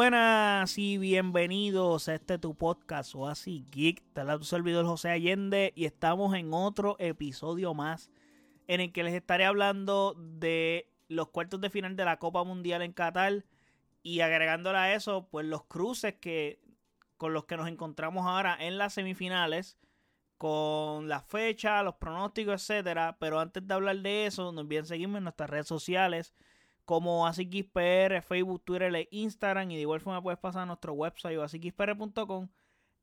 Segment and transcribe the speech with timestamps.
[0.00, 4.02] buenas y bienvenidos a este tu podcast o así Geek.
[4.14, 8.10] Te tu José Allende y estamos en otro episodio más
[8.66, 12.80] en el que les estaré hablando de los cuartos de final de la Copa Mundial
[12.80, 13.44] en Qatar
[14.02, 16.62] y agregándole a eso pues los cruces que
[17.18, 19.76] con los que nos encontramos ahora en las semifinales
[20.38, 23.18] con la fecha, los pronósticos, etcétera.
[23.20, 26.32] Pero antes de hablar de eso, no olviden seguirme en nuestras redes sociales
[26.90, 29.70] como AsiXPR, Facebook, Twitter e Instagram.
[29.70, 32.48] Y de igual forma puedes pasar a nuestro website o asixpr.com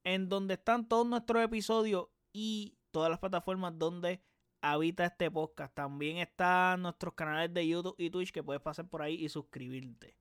[0.04, 4.22] en donde están todos nuestros episodios y todas las plataformas donde
[4.59, 5.73] habita este podcast.
[5.73, 10.17] También están nuestros canales de YouTube y Twitch que puedes pasar por ahí y suscribirte.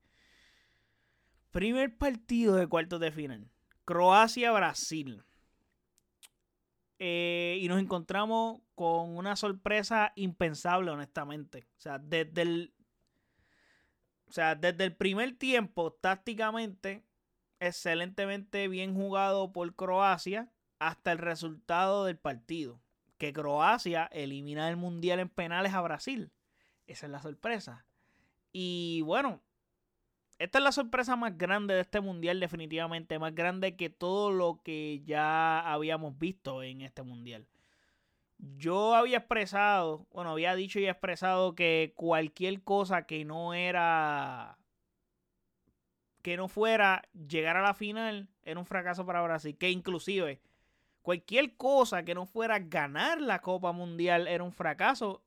[1.51, 3.51] Primer partido de cuartos de final.
[3.85, 5.25] Croacia-Brasil.
[7.01, 11.67] Eh, y nos encontramos con una sorpresa impensable, honestamente.
[11.79, 12.76] O sea, desde el.
[14.29, 17.05] O sea, desde el primer tiempo, tácticamente,
[17.61, 22.81] excelentemente bien jugado por Croacia, hasta el resultado del partido.
[23.19, 26.33] Que Croacia elimina el mundial en penales a Brasil.
[26.87, 27.87] Esa es la sorpresa.
[28.53, 29.43] Y bueno,
[30.39, 34.61] esta es la sorpresa más grande de este mundial, definitivamente, más grande que todo lo
[34.63, 37.47] que ya habíamos visto en este mundial.
[38.39, 44.59] Yo había expresado, bueno, había dicho y expresado que cualquier cosa que no era,
[46.23, 49.57] que no fuera llegar a la final, era un fracaso para Brasil.
[49.57, 50.41] Que inclusive
[51.03, 55.23] cualquier cosa que no fuera ganar la Copa Mundial era un fracaso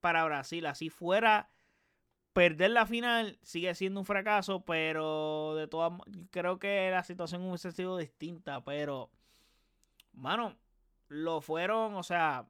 [0.00, 0.66] para Brasil.
[0.66, 1.50] Así fuera
[2.32, 5.92] perder la final sigue siendo un fracaso, pero de todas
[6.30, 9.10] creo que la situación hubiese sido distinta, pero
[10.12, 10.54] mano,
[11.08, 12.48] lo fueron, o sea,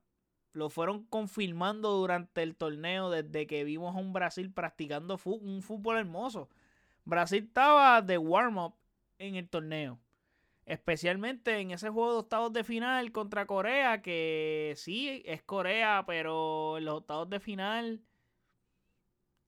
[0.52, 5.98] lo fueron confirmando durante el torneo desde que vimos a un Brasil practicando un fútbol
[5.98, 6.48] hermoso.
[7.04, 8.74] Brasil estaba de warm-up
[9.18, 9.98] en el torneo.
[10.66, 16.76] Especialmente en ese juego de octavos de final contra Corea, que sí, es Corea, pero
[16.78, 18.02] en los octavos de final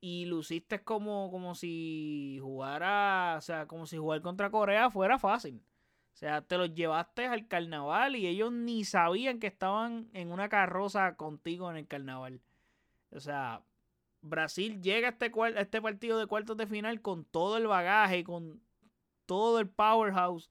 [0.01, 5.63] y luciste como, como si jugara, o sea, como si jugar contra Corea fuera fácil.
[6.13, 10.49] O sea, te los llevaste al carnaval y ellos ni sabían que estaban en una
[10.49, 12.41] carroza contigo en el carnaval.
[13.11, 13.63] O sea,
[14.21, 18.23] Brasil llega a este, a este partido de cuartos de final con todo el bagaje,
[18.25, 18.61] con
[19.25, 20.51] todo el powerhouse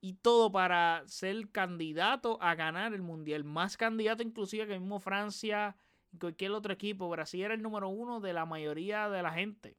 [0.00, 3.44] y todo para ser candidato a ganar el mundial.
[3.44, 5.76] Más candidato inclusive que mismo Francia,
[6.18, 7.08] cualquier otro equipo.
[7.08, 9.76] Brasil era el número uno de la mayoría de la gente.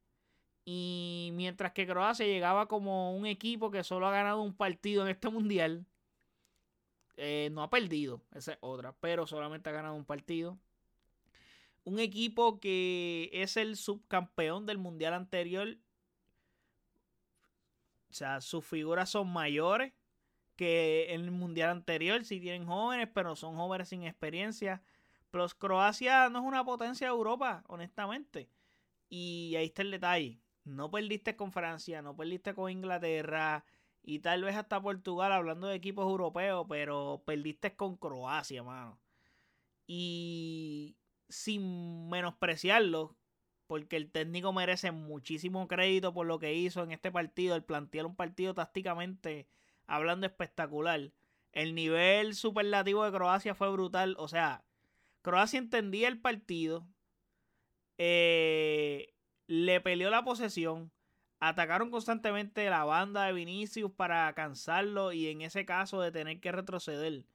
[0.69, 5.07] Y mientras que Croacia llegaba como un equipo que solo ha ganado un partido en
[5.07, 5.85] este mundial,
[7.15, 10.59] eh, no ha perdido, esa es otra, pero solamente ha ganado un partido.
[11.85, 15.77] Un equipo que es el subcampeón del mundial anterior.
[18.09, 19.93] O sea, sus figuras son mayores
[20.57, 22.25] que en el mundial anterior.
[22.25, 24.81] Si tienen jóvenes, pero son jóvenes sin experiencia.
[25.31, 28.49] Plus Croacia no es una potencia de Europa, honestamente.
[29.07, 30.41] Y ahí está el detalle.
[30.67, 33.63] No perdiste con Francia, no perdiste con Inglaterra
[34.03, 38.99] y tal vez hasta Portugal hablando de equipos europeos, pero perdiste con Croacia, mano.
[39.87, 40.97] Y
[41.29, 43.17] sin menospreciarlo,
[43.67, 48.05] porque el técnico merece muchísimo crédito por lo que hizo en este partido, el plantear
[48.05, 49.47] un partido tácticamente
[49.85, 51.11] hablando espectacular.
[51.53, 54.65] El nivel superlativo de Croacia fue brutal, o sea,
[55.21, 56.87] Croacia entendía el partido.
[57.97, 59.16] Eh,
[59.47, 60.91] le peleó la posesión.
[61.39, 66.51] Atacaron constantemente la banda de Vinicius para cansarlo y en ese caso de tener que
[66.51, 67.25] retroceder.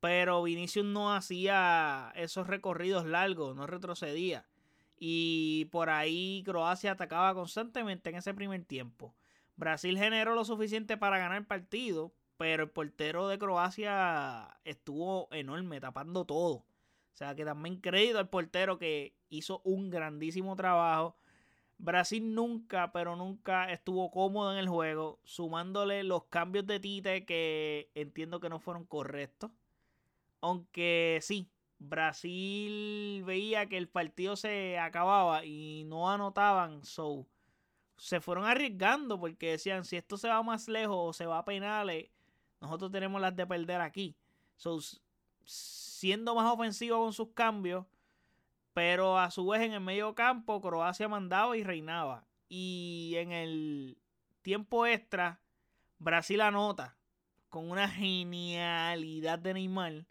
[0.00, 4.46] Pero Vinicius no hacía esos recorridos largos, no retrocedía.
[4.98, 9.14] Y por ahí Croacia atacaba constantemente en ese primer tiempo.
[9.56, 15.80] Brasil generó lo suficiente para ganar el partido, pero el portero de Croacia estuvo enorme,
[15.80, 16.54] tapando todo.
[16.56, 21.16] O sea que también crédito al portero que hizo un grandísimo trabajo.
[21.78, 27.90] Brasil nunca, pero nunca estuvo cómodo en el juego, sumándole los cambios de Tite que
[27.94, 29.50] entiendo que no fueron correctos.
[30.40, 31.48] Aunque sí,
[31.78, 37.26] Brasil veía que el partido se acababa y no anotaban, so
[37.96, 41.44] se fueron arriesgando porque decían si esto se va más lejos o se va a
[41.44, 42.10] penales,
[42.60, 44.16] nosotros tenemos las de perder aquí.
[44.56, 44.78] So,
[45.44, 47.86] siendo más ofensivo con sus cambios,
[48.74, 52.26] pero a su vez en el medio campo Croacia mandaba y reinaba.
[52.48, 53.98] Y en el
[54.42, 55.40] tiempo extra,
[55.98, 56.96] Brasil anota
[57.48, 60.06] con una genialidad de Neymar,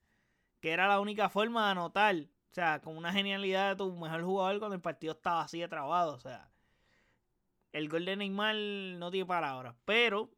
[0.62, 2.16] que era la única forma de anotar.
[2.16, 5.68] O sea, con una genialidad de tu mejor jugador cuando el partido estaba así de
[5.68, 6.14] trabado.
[6.14, 6.50] O sea,
[7.74, 9.76] el gol de Neymar no tiene palabras.
[9.84, 10.32] Pero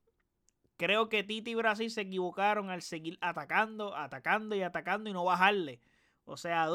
[0.78, 5.24] creo que Titi y Brasil se equivocaron al seguir atacando, atacando y atacando y no
[5.24, 5.80] bajarle.
[6.24, 6.68] O sea,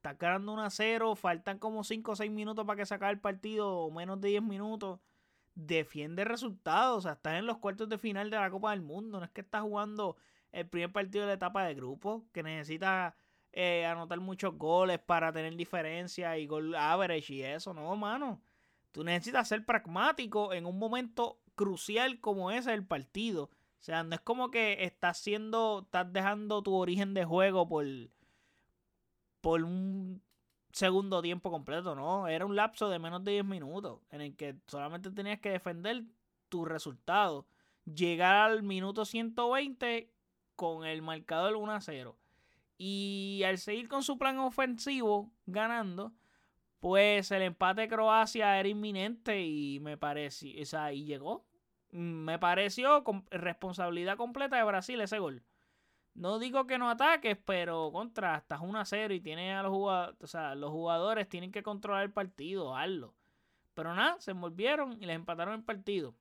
[0.00, 3.20] está ganando 1 a 0, faltan como 5 o 6 minutos para que se el
[3.20, 4.98] partido, o menos de 10 minutos.
[5.54, 9.18] Defiende resultados, o sea, estás en los cuartos de final de la Copa del Mundo.
[9.18, 10.16] No es que estás jugando
[10.52, 13.14] el primer partido de la etapa de grupo, que necesita
[13.52, 17.74] eh, anotar muchos goles para tener diferencia y gol average y eso.
[17.74, 18.40] No, mano.
[18.92, 23.44] Tú necesitas ser pragmático en un momento crucial como ese del partido.
[23.44, 27.84] O sea, no es como que estás siendo, estás dejando tu origen de juego por,
[29.40, 30.22] por un
[30.72, 32.28] segundo tiempo completo, ¿no?
[32.28, 36.04] Era un lapso de menos de 10 minutos en el que solamente tenías que defender
[36.48, 37.46] tu resultado.
[37.84, 40.12] Llegar al minuto 120
[40.56, 42.16] con el marcador 1 a 0.
[42.78, 46.12] Y al seguir con su plan ofensivo ganando,
[46.80, 51.44] pues el empate de Croacia era inminente y me pareció, o sea, y llegó.
[51.90, 55.42] Me pareció responsabilidad completa de Brasil ese gol.
[56.14, 59.72] No digo que no ataques, pero contra, estás 1 a 0 y tiene a los
[59.72, 63.14] jugadores, o sea, los jugadores tienen que controlar el partido, hazlo.
[63.74, 66.14] Pero nada, se envolvieron y les empataron el partido.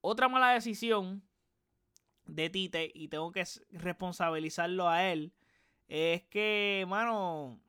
[0.00, 1.22] Otra mala decisión
[2.24, 5.32] de Tite, y tengo que responsabilizarlo a él,
[5.88, 7.60] es que, mano,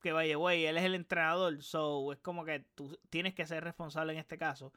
[0.00, 3.62] que vaya, güey, él es el entrenador, so es como que tú tienes que ser
[3.62, 4.72] responsable en este caso.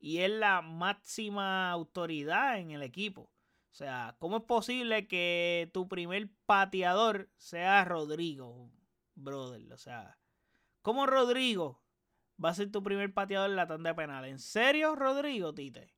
[0.00, 3.30] Y es la máxima autoridad en el equipo.
[3.74, 8.70] O sea, ¿cómo es posible que tu primer pateador sea Rodrigo,
[9.16, 9.72] brother?
[9.72, 10.16] O sea,
[10.80, 11.82] ¿cómo Rodrigo
[12.42, 14.26] va a ser tu primer pateador en la tanda de penal?
[14.26, 15.92] ¿En serio, Rodrigo, Tite?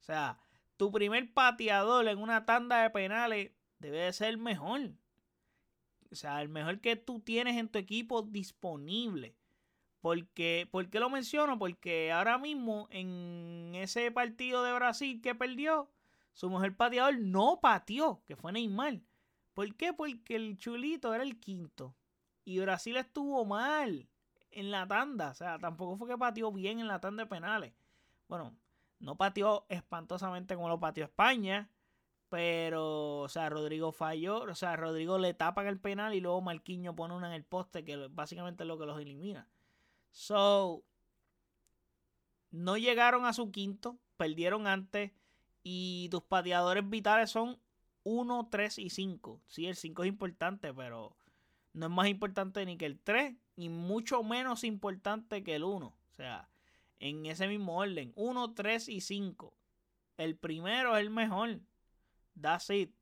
[0.00, 0.38] O sea,
[0.78, 4.94] tu primer pateador en una tanda de penales debe de ser el mejor.
[6.10, 9.36] O sea, el mejor que tú tienes en tu equipo disponible.
[10.00, 11.58] Porque, ¿Por qué lo menciono?
[11.58, 15.90] Porque ahora mismo en ese partido de Brasil que perdió,
[16.32, 19.00] su mujer pateador no pateó, que fue Neymar.
[19.54, 19.92] ¿Por qué?
[19.92, 21.94] Porque el chulito era el quinto.
[22.44, 24.08] Y Brasil estuvo mal
[24.50, 25.30] en la tanda.
[25.30, 27.72] O sea, tampoco fue que pateó bien en la tanda de penales.
[28.28, 28.56] Bueno,
[28.98, 31.70] no pateó espantosamente como lo pateó España.
[32.28, 34.42] Pero, o sea, Rodrigo falló.
[34.42, 37.84] O sea, Rodrigo le tapan el penal y luego Marquiño pone una en el poste,
[37.84, 39.48] que básicamente es lo que los elimina.
[40.10, 40.82] So,
[42.50, 43.98] no llegaron a su quinto.
[44.16, 45.12] Perdieron antes.
[45.62, 47.58] Y tus pateadores vitales son
[48.04, 49.40] 1, 3 y 5.
[49.46, 51.16] Sí, el 5 es importante, pero
[51.72, 55.86] no es más importante ni que el 3, y mucho menos importante que el 1.
[55.86, 56.48] O sea,
[56.98, 59.54] en ese mismo orden, 1, 3 y 5.
[60.18, 61.60] El primero es el mejor.
[62.40, 62.94] That's it.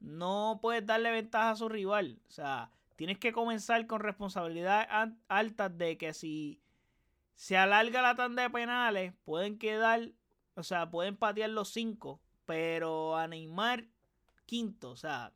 [0.00, 2.20] No puedes darle ventaja a su rival.
[2.28, 4.88] O sea, tienes que comenzar con responsabilidad
[5.28, 6.60] alta de que si
[7.34, 10.12] se alarga la tanda de penales, pueden quedar
[10.58, 13.86] o sea, pueden patear los cinco, pero a Neymar
[14.44, 14.90] quinto.
[14.90, 15.32] O sea,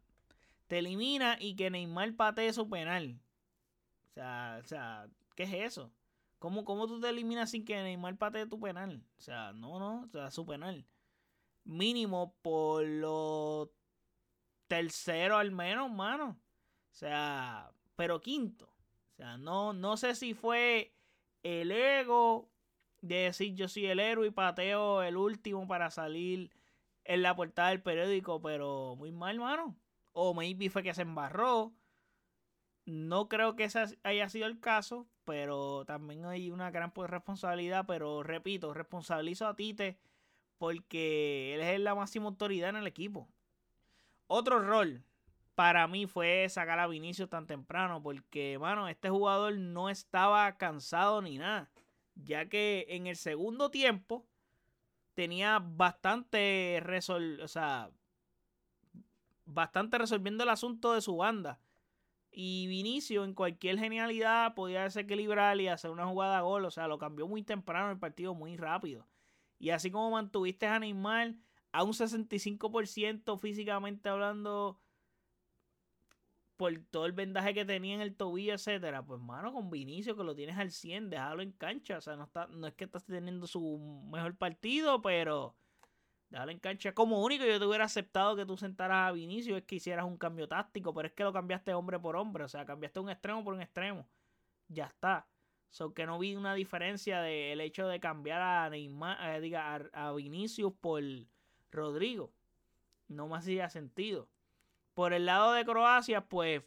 [0.67, 3.21] te elimina y que Neymar patee su penal.
[4.11, 5.93] O sea, o sea ¿qué es eso?
[6.41, 9.01] ¿Cómo, ¿Cómo tú te eliminas sin que Neymar patee tu penal?
[9.17, 10.85] O sea, no, no, o sea, su penal.
[11.63, 13.73] Mínimo por lo
[14.67, 16.31] tercero al menos, mano.
[16.91, 18.65] O sea, pero quinto.
[18.65, 20.97] O sea, no, no sé si fue
[21.45, 22.52] el ego
[23.03, 26.51] de decir yo soy el héroe y pateo el último para salir
[27.05, 29.77] en la portada del periódico, pero muy mal, mano.
[30.13, 31.73] O maybe fue que se embarró.
[32.85, 37.87] No creo que ese haya sido el caso, pero también hay una gran responsabilidad.
[37.87, 39.99] Pero repito, responsabilizo a Tite
[40.59, 43.29] porque él es la máxima autoridad en el equipo.
[44.29, 45.03] Otro rol
[45.57, 51.21] para mí fue sacar a Vinicius tan temprano porque, mano, este jugador no estaba cansado
[51.21, 51.72] ni nada
[52.15, 54.27] ya que en el segundo tiempo
[55.15, 57.91] tenía bastante resol o sea,
[59.45, 61.61] bastante resolviendo el asunto de su banda.
[62.31, 66.65] Y Vinicio en cualquier genialidad podía desequilibrar y hacer una jugada a gol.
[66.65, 69.07] O sea, lo cambió muy temprano el partido, muy rápido.
[69.59, 71.35] Y así como mantuviste a Neymar
[71.73, 74.79] a un 65% físicamente hablando
[76.57, 80.25] por todo el vendaje que tenía en el tobillo, etcétera, pues mano, con Vinicio que
[80.25, 83.05] lo tienes al 100, déjalo en cancha, o sea, no está no es que estás
[83.05, 83.79] teniendo su
[84.11, 85.57] mejor partido, pero
[86.31, 86.95] déjalo en cancha.
[86.95, 90.17] Como único yo te hubiera aceptado que tú sentaras a Vinicio es que hicieras un
[90.17, 93.45] cambio táctico, pero es que lo cambiaste hombre por hombre, o sea, cambiaste un extremo
[93.45, 94.09] por un extremo.
[94.69, 95.27] Ya está.
[95.71, 100.09] So que no vi una diferencia del hecho de cambiar a Neymar, eh, diga, a,
[100.09, 101.03] a Vinicius por
[101.71, 102.33] Rodrigo.
[103.09, 104.29] No me hacía sentido.
[104.95, 106.63] Por el lado de Croacia, pues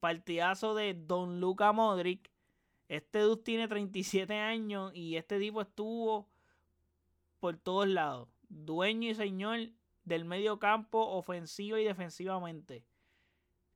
[0.00, 2.30] partidazo de Don Luka Modric.
[2.88, 6.28] Este dude tiene 37 años y este tipo estuvo
[7.38, 8.28] por todos lados.
[8.48, 9.58] Dueño y señor
[10.04, 12.84] del medio campo ofensivo y defensivamente.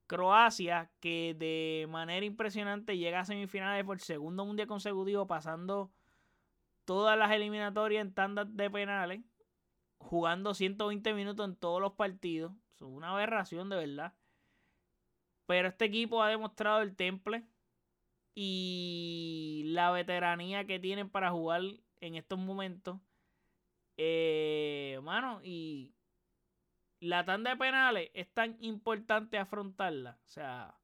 [0.07, 5.93] Croacia, que de manera impresionante llega a semifinales por segundo mundial consecutivo, pasando
[6.85, 9.21] todas las eliminatorias en tandas de penales,
[9.99, 12.53] jugando 120 minutos en todos los partidos.
[12.75, 14.15] Es una aberración de verdad.
[15.47, 17.45] Pero este equipo ha demostrado el temple
[18.35, 21.63] y la veteranía que tienen para jugar
[22.01, 23.01] en estos momentos.
[23.97, 25.95] Eh, mano, y
[27.01, 30.19] la tanda de penales es tan importante afrontarla.
[30.25, 30.75] O sea,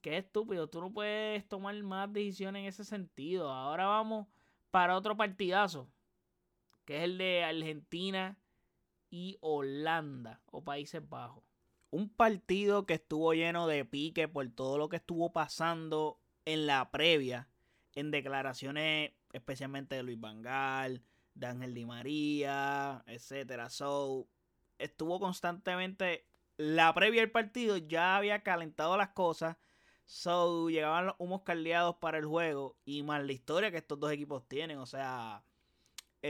[0.00, 0.68] qué estúpido.
[0.68, 3.50] Tú no puedes tomar más decisiones en ese sentido.
[3.50, 4.26] Ahora vamos
[4.70, 5.90] para otro partidazo,
[6.84, 8.38] que es el de Argentina
[9.16, 11.42] y Holanda o Países Bajos.
[11.90, 16.90] Un partido que estuvo lleno de pique por todo lo que estuvo pasando en la
[16.90, 17.48] previa,
[17.94, 23.70] en declaraciones especialmente de Luis Vangal, de Ángel Di María, etcétera.
[23.70, 24.28] So,
[24.78, 26.26] estuvo constantemente
[26.58, 29.56] la previa del partido ya había calentado las cosas.
[30.04, 34.12] So, llegaban los humos caldeados para el juego y más la historia que estos dos
[34.12, 34.76] equipos tienen.
[34.76, 35.42] O sea,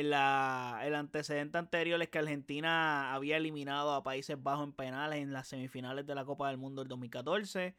[0.01, 5.49] el antecedente anterior es que Argentina había eliminado a Países Bajos en penales en las
[5.49, 7.75] semifinales de la Copa del Mundo del 2014.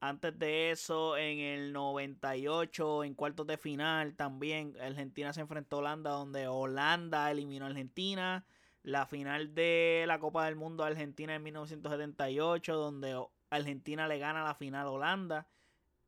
[0.00, 5.78] Antes de eso, en el 98, en cuartos de final, también Argentina se enfrentó a
[5.80, 8.46] Holanda, donde Holanda eliminó a Argentina.
[8.84, 14.54] La final de la Copa del Mundo Argentina en 1978, donde Argentina le gana la
[14.54, 15.48] final a Holanda.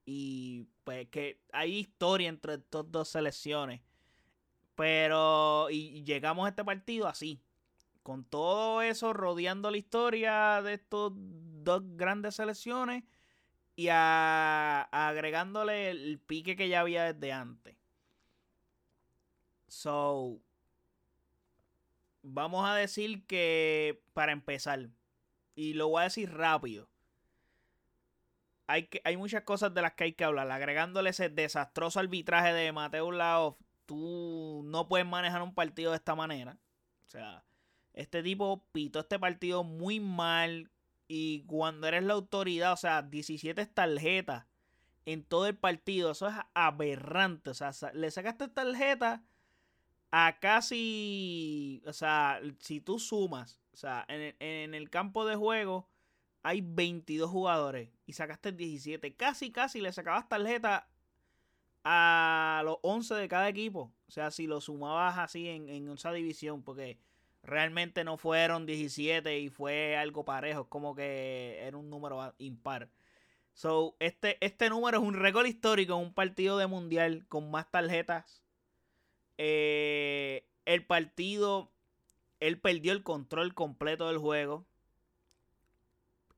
[0.07, 3.81] Y pues que hay historia entre estas dos selecciones.
[4.81, 7.39] Pero, y llegamos a este partido así.
[8.03, 13.05] Con todo eso rodeando la historia de estos dos grandes selecciones.
[13.77, 17.77] Y agregándole el pique que ya había desde antes.
[19.69, 20.41] So,
[22.23, 24.89] vamos a decir que para empezar,
[25.57, 26.89] y lo voy a decir rápido,
[28.67, 30.51] hay, que, hay muchas cosas de las que hay que hablar.
[30.51, 33.59] Agregándole ese desastroso arbitraje de Mateo Laof
[33.91, 36.57] tú no puedes manejar un partido de esta manera.
[37.07, 37.45] O sea,
[37.93, 40.71] este tipo pitó este partido muy mal.
[41.09, 44.47] Y cuando eres la autoridad, o sea, 17 tarjetas
[45.07, 46.13] en todo el partido.
[46.13, 47.51] Eso es aberrante.
[47.51, 49.25] O sea, le sacaste tarjeta
[50.13, 51.83] a casi.
[51.85, 55.89] O sea, si tú sumas, o sea, en en el campo de juego
[56.45, 59.17] hay 22 jugadores y sacaste 17.
[59.17, 60.89] Casi, casi le sacabas tarjeta
[61.85, 63.93] a los 11 de cada equipo.
[64.09, 66.99] O sea, si lo sumabas así en, en esa división, porque
[67.43, 72.91] realmente no fueron 17 y fue algo parejo, como que era un número impar.
[73.55, 77.71] So, este, este número es un récord histórico en un partido de mundial con más
[77.71, 78.43] tarjetas.
[79.39, 81.71] Eh, el partido,
[82.41, 84.67] él perdió el control completo del juego.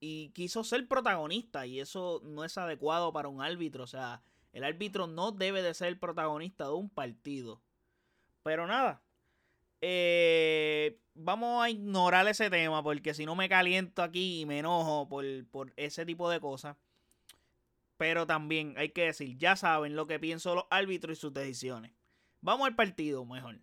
[0.01, 1.65] Y quiso ser protagonista.
[1.67, 3.85] Y eso no es adecuado para un árbitro.
[3.85, 4.23] O sea,
[4.53, 7.63] el árbitro no debe de ser el protagonista de un partido.
[8.43, 9.03] Pero nada.
[9.81, 15.09] Eh, vamos a ignorar ese tema porque si no me caliento aquí y me enojo
[15.09, 16.77] por, por ese tipo de cosas.
[17.97, 21.93] Pero también hay que decir, ya saben lo que pienso los árbitros y sus decisiones.
[22.41, 23.61] Vamos al partido mejor.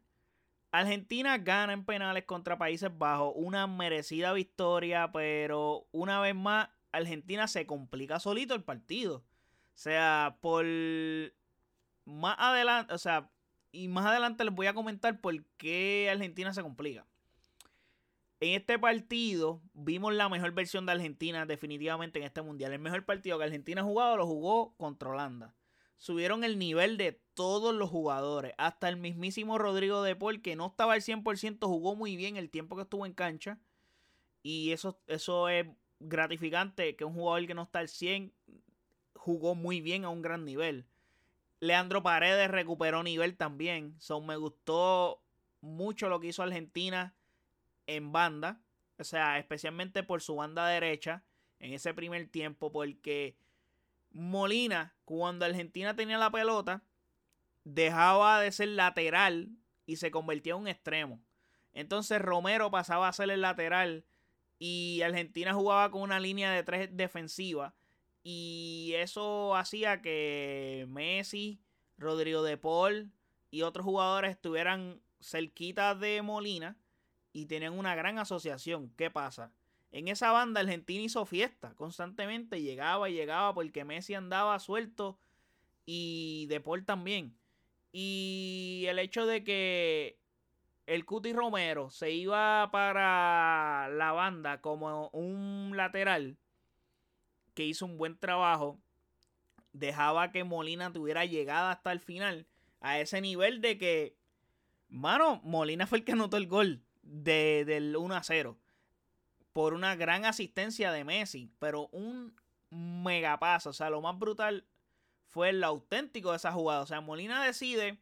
[0.71, 3.33] Argentina gana en penales contra Países Bajos.
[3.35, 9.23] Una merecida victoria, pero una vez más, Argentina se complica solito el partido.
[9.79, 10.65] Sea, por
[12.03, 13.31] más adelante, o sea,
[13.71, 17.07] y más adelante les voy a comentar por qué Argentina se complica.
[18.41, 22.73] En este partido vimos la mejor versión de Argentina definitivamente en este mundial.
[22.73, 25.55] El mejor partido que Argentina ha jugado lo jugó contra Holanda.
[25.95, 28.55] Subieron el nivel de todos los jugadores.
[28.57, 32.49] Hasta el mismísimo Rodrigo de Paul, que no estaba al 100%, jugó muy bien el
[32.49, 33.57] tiempo que estuvo en cancha.
[34.43, 35.67] Y eso, eso es
[36.01, 38.33] gratificante, que un jugador que no está al 100
[39.29, 40.87] jugó muy bien a un gran nivel.
[41.59, 43.95] Leandro Paredes recuperó nivel también.
[43.99, 45.21] So, me gustó
[45.61, 47.13] mucho lo que hizo Argentina
[47.85, 48.59] en banda.
[48.97, 51.23] O sea, especialmente por su banda derecha
[51.59, 52.71] en ese primer tiempo.
[52.71, 53.37] Porque
[54.11, 56.81] Molina, cuando Argentina tenía la pelota,
[57.63, 59.51] dejaba de ser lateral
[59.85, 61.19] y se convertía en un extremo.
[61.73, 64.05] Entonces Romero pasaba a ser el lateral
[64.57, 67.75] y Argentina jugaba con una línea de tres defensiva
[68.23, 71.59] y eso hacía que Messi,
[71.97, 73.11] Rodrigo de Paul
[73.51, 76.77] y otros jugadores estuvieran cerquita de Molina
[77.33, 78.91] y tenían una gran asociación.
[78.97, 79.51] ¿Qué pasa?
[79.91, 85.17] En esa banda Argentina hizo fiesta constantemente, llegaba y llegaba porque Messi andaba suelto
[85.85, 87.35] y De Paul también.
[87.91, 90.19] Y el hecho de que
[90.85, 96.37] el Cuti Romero se iba para la banda como un lateral
[97.59, 98.79] que hizo un buen trabajo,
[99.73, 102.47] dejaba que Molina tuviera llegada hasta el final
[102.79, 104.15] a ese nivel de que,
[104.87, 108.57] mano, Molina fue el que anotó el gol de, del 1 a 0
[109.51, 112.33] por una gran asistencia de Messi, pero un
[112.69, 114.65] megapaso, o sea, lo más brutal
[115.27, 117.99] fue el auténtico de esa jugada, o sea, Molina decide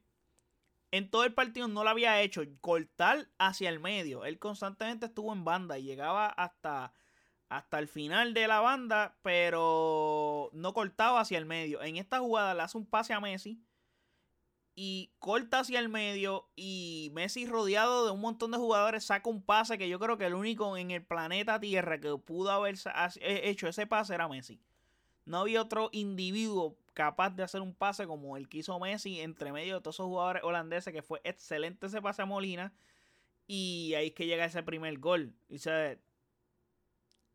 [0.92, 5.34] en todo el partido no lo había hecho cortar hacia el medio, él constantemente estuvo
[5.34, 6.94] en banda y llegaba hasta
[7.50, 11.82] hasta el final de la banda, pero no cortaba hacia el medio.
[11.82, 13.62] En esta jugada le hace un pase a Messi
[14.76, 19.42] y corta hacia el medio y Messi rodeado de un montón de jugadores saca un
[19.42, 22.76] pase que yo creo que el único en el planeta Tierra que pudo haber
[23.22, 24.62] hecho ese pase era Messi.
[25.26, 29.52] No había otro individuo capaz de hacer un pase como el que hizo Messi entre
[29.52, 32.74] medio de todos esos jugadores holandeses que fue excelente ese pase a Molina
[33.48, 35.34] y ahí es que llega ese primer gol.
[35.50, 36.00] Y se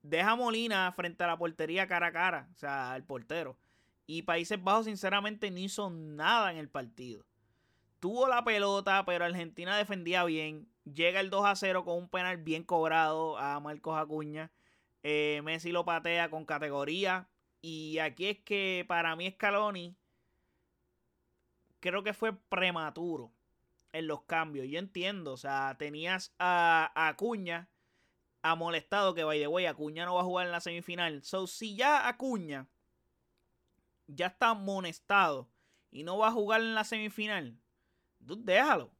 [0.02, 3.56] deja a Molina frente a la portería cara a cara, o sea, al portero.
[4.06, 7.24] Y Países Bajos sinceramente no hizo nada en el partido
[8.02, 10.68] tuvo la pelota, pero Argentina defendía bien.
[10.92, 14.50] Llega el 2 a 0 con un penal bien cobrado a Marcos Acuña.
[15.04, 17.28] Eh, Messi lo patea con categoría.
[17.60, 19.94] Y aquí es que para mí Scaloni
[21.78, 23.32] creo que fue prematuro
[23.92, 24.66] en los cambios.
[24.68, 27.68] Yo entiendo, o sea, tenías a, Acuña
[28.56, 31.22] molestado que by the way Acuña no va a jugar en la semifinal.
[31.22, 32.68] So si ya Acuña
[34.06, 35.48] ya está amonestado
[35.90, 37.58] y no va a jugar en la semifinal,
[38.18, 38.90] déjalo.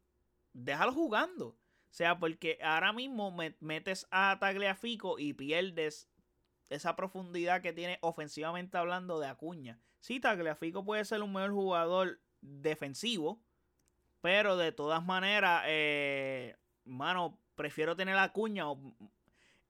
[0.52, 1.49] Déjalo jugando.
[1.49, 6.08] O sea, porque ahora mismo metes a Tagliafico y pierdes
[6.70, 9.78] esa profundidad que tiene ofensivamente hablando de Acuña.
[10.00, 13.42] Sí, Tagliafico puede ser un mejor jugador defensivo,
[14.20, 18.64] pero de todas maneras, eh, mano, prefiero tener a Acuña.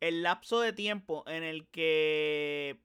[0.03, 2.81] El lapso de tiempo en el que,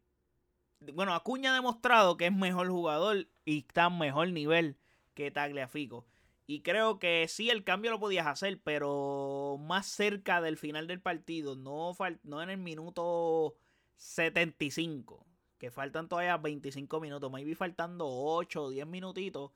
[0.94, 4.78] bueno, Acuña ha demostrado que es mejor jugador y está a mejor nivel
[5.16, 6.06] que Tagliafico.
[6.46, 11.02] Y creo que sí, el cambio lo podías hacer, pero más cerca del final del
[11.02, 13.56] partido, no, no en el minuto
[13.96, 15.26] 75,
[15.58, 19.54] que faltan todavía 25 minutos, maybe faltando 8 o 10 minutitos,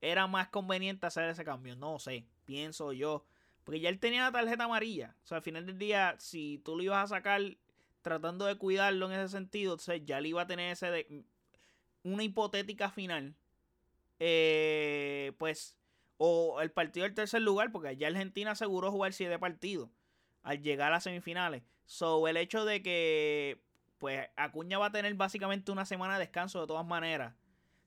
[0.00, 1.76] era más conveniente hacer ese cambio.
[1.76, 3.24] No sé, pienso yo.
[3.64, 5.16] Porque ya él tenía la tarjeta amarilla.
[5.24, 7.40] O sea, al final del día, si tú lo ibas a sacar
[8.02, 11.24] tratando de cuidarlo en ese sentido, entonces ya le iba a tener ese de,
[12.02, 13.34] una hipotética final.
[14.20, 15.76] Eh, pues
[16.16, 19.90] o el partido del tercer lugar, porque ya Argentina aseguró jugar siete partidos
[20.42, 21.62] al llegar a las semifinales.
[21.86, 23.60] So, el hecho de que
[23.98, 27.34] pues Acuña va a tener básicamente una semana de descanso de todas maneras.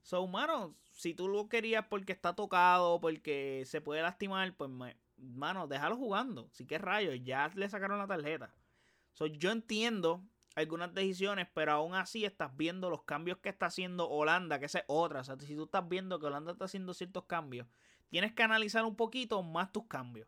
[0.02, 5.68] So, mano, si tú lo querías porque está tocado, porque se puede lastimar, pues, mano,
[5.68, 6.50] déjalo jugando.
[6.52, 8.54] Si que rayos, ya le sacaron la tarjeta.
[9.14, 10.24] So, yo entiendo
[10.56, 14.80] algunas decisiones, pero aún así estás viendo los cambios que está haciendo Holanda, que esa
[14.80, 15.22] es otra.
[15.22, 17.68] O sea, si tú estás viendo que Holanda está haciendo ciertos cambios,
[18.10, 20.28] tienes que analizar un poquito más tus cambios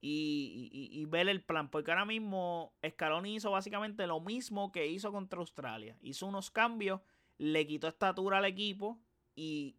[0.00, 1.70] y, ver el plan.
[1.70, 5.96] Porque ahora mismo Scaloni hizo básicamente lo mismo que hizo contra Australia.
[6.00, 7.00] Hizo unos cambios,
[7.38, 8.98] le quitó estatura al equipo
[9.34, 9.76] y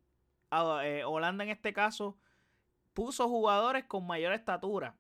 [0.52, 2.18] ah, eh, Holanda en este caso
[2.94, 4.98] puso jugadores con mayor estatura.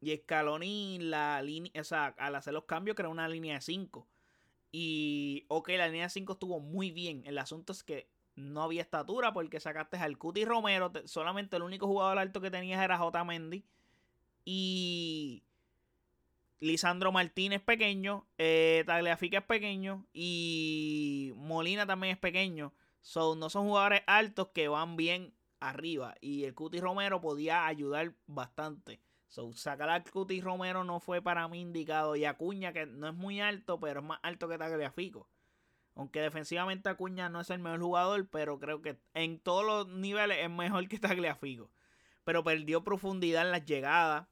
[0.00, 4.08] Y Scaloni la línea, o sea, al hacer los cambios creó una línea de 5.
[4.72, 7.22] Y ok, la línea de 5 estuvo muy bien.
[7.26, 10.92] El asunto es que no había estatura porque sacaste al Cuti Romero.
[11.04, 13.24] Solamente el único jugador alto que tenías era J.
[13.24, 13.64] Mendy.
[14.44, 15.42] Y
[16.60, 18.26] Lisandro Martínez pequeño.
[18.38, 20.06] Eh, Tagliafica es pequeño.
[20.14, 22.72] Y Molina también es pequeño.
[23.14, 26.14] no son jugadores altos que van bien arriba.
[26.20, 29.00] Y el Cuti Romero podía ayudar bastante.
[29.28, 32.16] So, sacar al Cuti Romero no fue para mí indicado.
[32.16, 35.28] Y Acuña, que no es muy alto, pero es más alto que Tagliafico.
[35.94, 40.38] Aunque defensivamente Acuña no es el mejor jugador, pero creo que en todos los niveles
[40.40, 41.70] es mejor que Tagliafico.
[42.24, 44.26] Pero perdió profundidad en las llegadas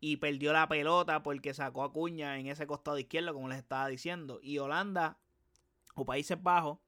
[0.00, 3.86] y perdió la pelota porque sacó a Acuña en ese costado izquierdo, como les estaba
[3.88, 4.40] diciendo.
[4.42, 5.18] Y Holanda
[5.94, 6.78] o Países Bajos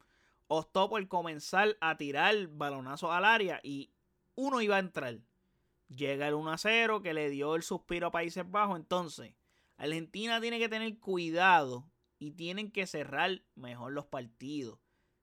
[0.48, 3.90] optó por comenzar a tirar balonazos al área y
[4.34, 5.18] uno iba a entrar.
[5.88, 8.76] Llega el 1 a 0 que le dio el suspiro a Países Bajos.
[8.76, 9.34] Entonces,
[9.76, 11.86] Argentina tiene que tener cuidado
[12.18, 14.78] y tienen que cerrar mejor los partidos.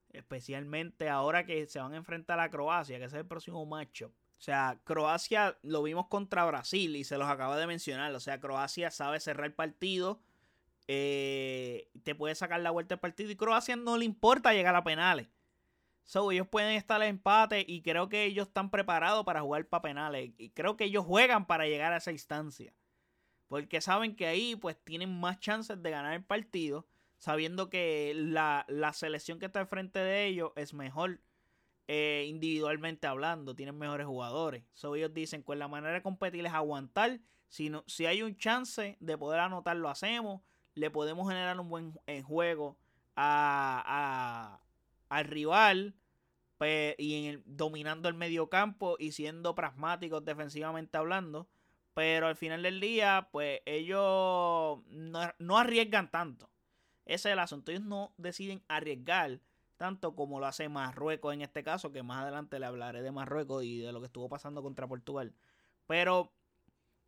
[0.10, 4.08] Especialmente ahora que se van a enfrentar a Croacia, que es el próximo macho.
[4.42, 8.14] O sea, Croacia lo vimos contra Brasil y se los acabo de mencionar.
[8.14, 10.20] O sea, Croacia sabe cerrar el partido.
[10.94, 13.32] Eh, te puede sacar la vuelta del partido.
[13.32, 15.30] Y Croacia no le importa llegar a penales.
[16.04, 19.84] So, ellos pueden estar en empate y creo que ellos están preparados para jugar para
[19.84, 20.32] penales.
[20.38, 22.74] Y creo que ellos juegan para llegar a esa instancia.
[23.48, 26.90] Porque saben que ahí pues tienen más chances de ganar el partido.
[27.20, 31.22] Sabiendo que la, selección que está enfrente de ellos es mejor
[31.88, 33.56] eh, individualmente hablando.
[33.56, 34.66] Tienen mejores jugadores.
[34.74, 37.22] So, ellos dicen, pues la manera de competir es aguantar.
[37.48, 40.42] Si, no, si hay un chance de poder anotar, lo hacemos.
[40.76, 42.78] Le podemos generar un buen eh, juego
[43.16, 44.60] a,
[45.10, 45.94] al rival
[46.58, 51.48] pues, y en dominando el medio campo y siendo pragmáticos defensivamente hablando.
[51.94, 56.50] Pero al final del día, pues ellos no, arriesgan tanto.
[57.06, 57.72] Ese es el asunto.
[57.72, 59.40] Ellos no deciden arriesgar
[59.76, 63.64] tanto como lo hace Marruecos en este caso, que más adelante le hablaré de Marruecos
[63.64, 65.34] y de lo que estuvo pasando contra Portugal.
[65.88, 66.32] Pero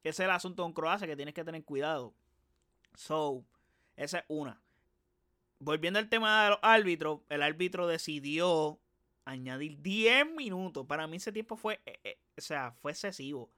[0.04, 2.14] ese es el asunto con Croacia que tienes que tener cuidado.
[2.96, 3.46] So,
[3.96, 4.64] esa es una
[5.64, 8.80] volviendo al tema de los árbitros, el árbitro decidió
[9.26, 10.86] añadir 10 minutos.
[10.86, 13.50] Para mí ese tiempo fue, eh, eh, o sea, fue excesivo.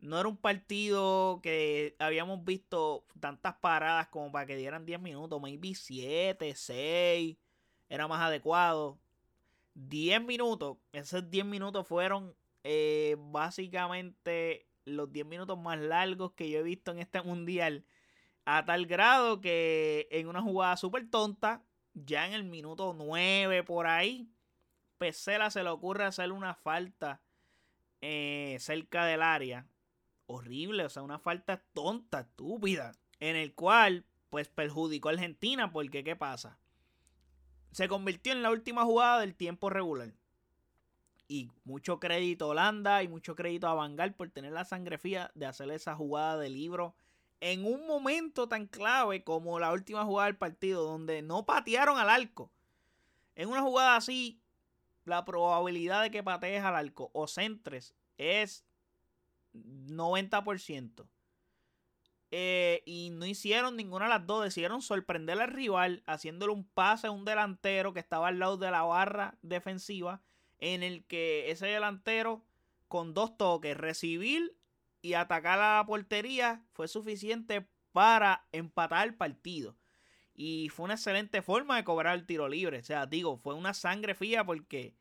[0.00, 5.40] No era un partido que habíamos visto tantas paradas como para que dieran 10 minutos.
[5.40, 7.36] Maybe 7, 6.
[7.88, 8.98] Era más adecuado.
[9.74, 10.78] 10 minutos.
[10.92, 16.90] Esos 10 minutos fueron eh, básicamente los 10 minutos más largos que yo he visto
[16.90, 17.84] en este mundial.
[18.44, 21.62] A tal grado que en una jugada súper tonta,
[21.94, 24.28] ya en el minuto 9 por ahí,
[24.98, 27.20] Pesela se le ocurre hacer una falta
[28.00, 29.66] eh, cerca del área.
[30.26, 32.92] Horrible, o sea, una falta tonta, estúpida.
[33.20, 36.58] En el cual, pues perjudicó a Argentina, porque ¿qué pasa?
[37.70, 40.14] Se convirtió en la última jugada del tiempo regular.
[41.28, 45.30] Y mucho crédito a Holanda y mucho crédito a Vangal por tener la sangre fría
[45.34, 46.94] de hacer esa jugada de libro
[47.42, 52.08] en un momento tan clave como la última jugada del partido, donde no patearon al
[52.08, 52.52] arco.
[53.34, 54.40] En una jugada así,
[55.04, 58.64] la probabilidad de que patees al arco o centres es
[59.54, 61.08] 90%.
[62.30, 64.44] Eh, y no hicieron ninguna de las dos.
[64.44, 68.70] Decidieron sorprender al rival haciéndole un pase a un delantero que estaba al lado de
[68.70, 70.22] la barra defensiva.
[70.60, 72.44] En el que ese delantero,
[72.86, 74.56] con dos toques, recibir
[75.02, 79.76] y atacar a la portería fue suficiente para empatar el partido.
[80.34, 82.78] Y fue una excelente forma de cobrar el tiro libre.
[82.78, 84.94] O sea, digo, fue una sangre fría porque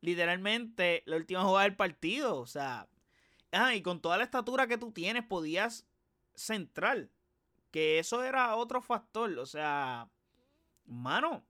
[0.00, 2.38] literalmente la última jugada del partido.
[2.38, 2.88] O sea,
[3.52, 5.86] ah, y con toda la estatura que tú tienes, podías
[6.34, 7.08] centrar.
[7.70, 9.38] Que eso era otro factor.
[9.38, 10.08] O sea,
[10.86, 11.44] mano,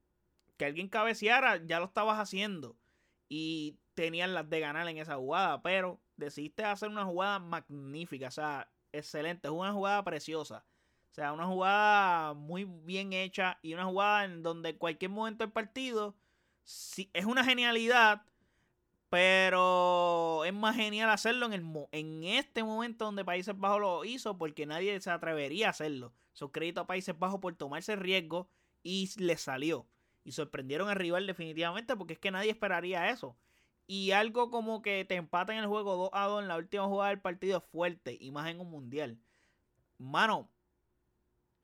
[0.57, 2.77] que alguien cabeceara, ya lo estabas haciendo.
[3.29, 5.63] Y tenían las de ganar en esa jugada.
[5.63, 10.65] Pero decidiste hacer una jugada magnífica, o sea, excelente, es una jugada preciosa.
[11.11, 15.53] O sea, una jugada muy bien hecha y una jugada en donde cualquier momento del
[15.53, 16.15] partido
[16.63, 18.23] sí, es una genialidad,
[19.09, 24.39] pero es más genial hacerlo en, el, en este momento donde Países Bajos lo hizo
[24.39, 26.13] porque nadie se atrevería a hacerlo.
[26.33, 28.49] Su crédito a Países Bajos por tomarse riesgo
[28.85, 29.89] y le salió.
[30.23, 33.37] Y sorprendieron al rival definitivamente porque es que nadie esperaría eso.
[33.93, 37.11] Y algo como que te empatan el juego 2 a 2 en la última jugada
[37.11, 38.17] del partido es fuerte.
[38.21, 39.19] Y más en un mundial.
[39.99, 40.49] Mano,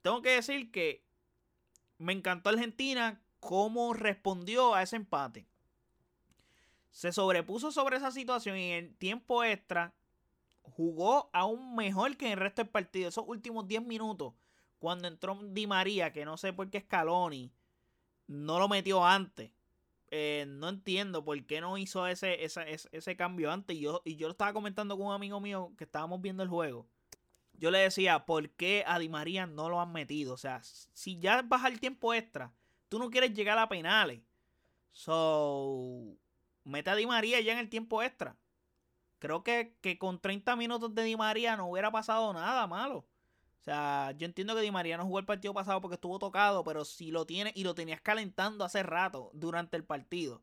[0.02, 1.04] tengo que decir que
[1.98, 5.46] me encantó Argentina cómo respondió a ese empate.
[6.90, 9.94] Se sobrepuso sobre esa situación y en tiempo extra
[10.62, 13.08] jugó aún mejor que en el resto del partido.
[13.08, 14.34] Esos últimos 10 minutos,
[14.80, 17.52] cuando entró Di María, que no sé por qué Scaloni
[18.26, 19.52] no lo metió antes.
[20.18, 23.76] Eh, no entiendo por qué no hizo ese, ese, cambio antes.
[23.76, 26.48] Y yo, y yo lo estaba comentando con un amigo mío que estábamos viendo el
[26.48, 26.88] juego.
[27.52, 30.33] Yo le decía, ¿por qué a Di María no lo han metido?
[30.33, 32.55] O sea, si ya baja el tiempo extra,
[32.88, 34.22] tú no quieres llegar a penales.
[34.90, 36.16] So,
[36.64, 38.38] mete a Di María ya en el tiempo extra.
[39.18, 43.07] Creo que, que con 30 minutos de Di María no hubiera pasado nada malo.
[43.60, 46.62] O sea, yo entiendo que Di María no jugó el partido pasado porque estuvo tocado,
[46.62, 50.42] pero si lo tiene y lo tenías calentando hace rato durante el partido.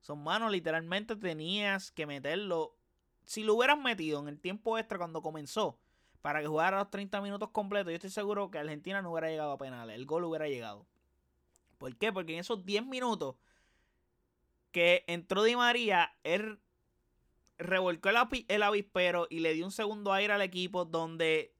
[0.00, 2.76] Son manos, literalmente tenías que meterlo.
[3.24, 5.78] Si lo hubieras metido en el tiempo extra cuando comenzó,
[6.24, 9.52] para que jugara los 30 minutos completos, yo estoy seguro que Argentina no hubiera llegado
[9.52, 9.94] a penales.
[9.96, 10.86] El gol hubiera llegado.
[11.76, 12.12] ¿Por qué?
[12.12, 13.36] Porque en esos 10 minutos
[14.72, 16.58] que entró Di María, él
[17.58, 18.16] revolcó el,
[18.48, 21.54] el avispero y le dio un segundo aire al equipo donde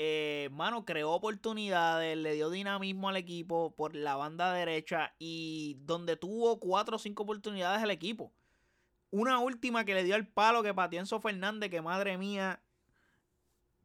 [0.00, 6.16] eh, mano, creó oportunidades, le dio dinamismo al equipo por la banda derecha y donde
[6.16, 8.32] tuvo cuatro o cinco oportunidades al equipo.
[9.10, 12.62] Una última que le dio el palo que pateó Enzo Fernández, que madre mía,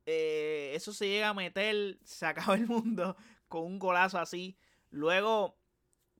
[0.06, 4.56] eh, eso se llega a meter, se acaba el mundo con un golazo así.
[4.91, 5.58] Luego,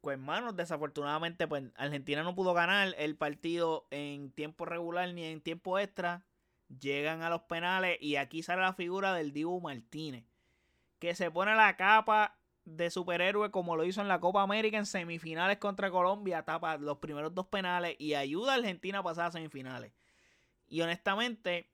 [0.02, 5.42] pues hermanos, desafortunadamente pues Argentina no pudo ganar el partido en tiempo regular ni en
[5.42, 6.26] tiempo extra.
[6.80, 10.26] Llegan a los penales y aquí sale la figura del Dibu Martínez,
[11.00, 14.86] que se pone la capa de superhéroe como lo hizo en la Copa América en
[14.86, 19.32] semifinales contra Colombia, tapa los primeros dos penales y ayuda a Argentina a pasar a
[19.32, 19.92] semifinales.
[20.68, 21.70] Y honestamente,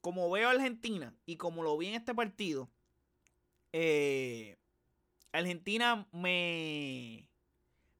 [0.00, 2.68] como veo a Argentina y como lo vi en este partido,
[3.72, 4.58] eh,
[5.32, 7.26] Argentina me,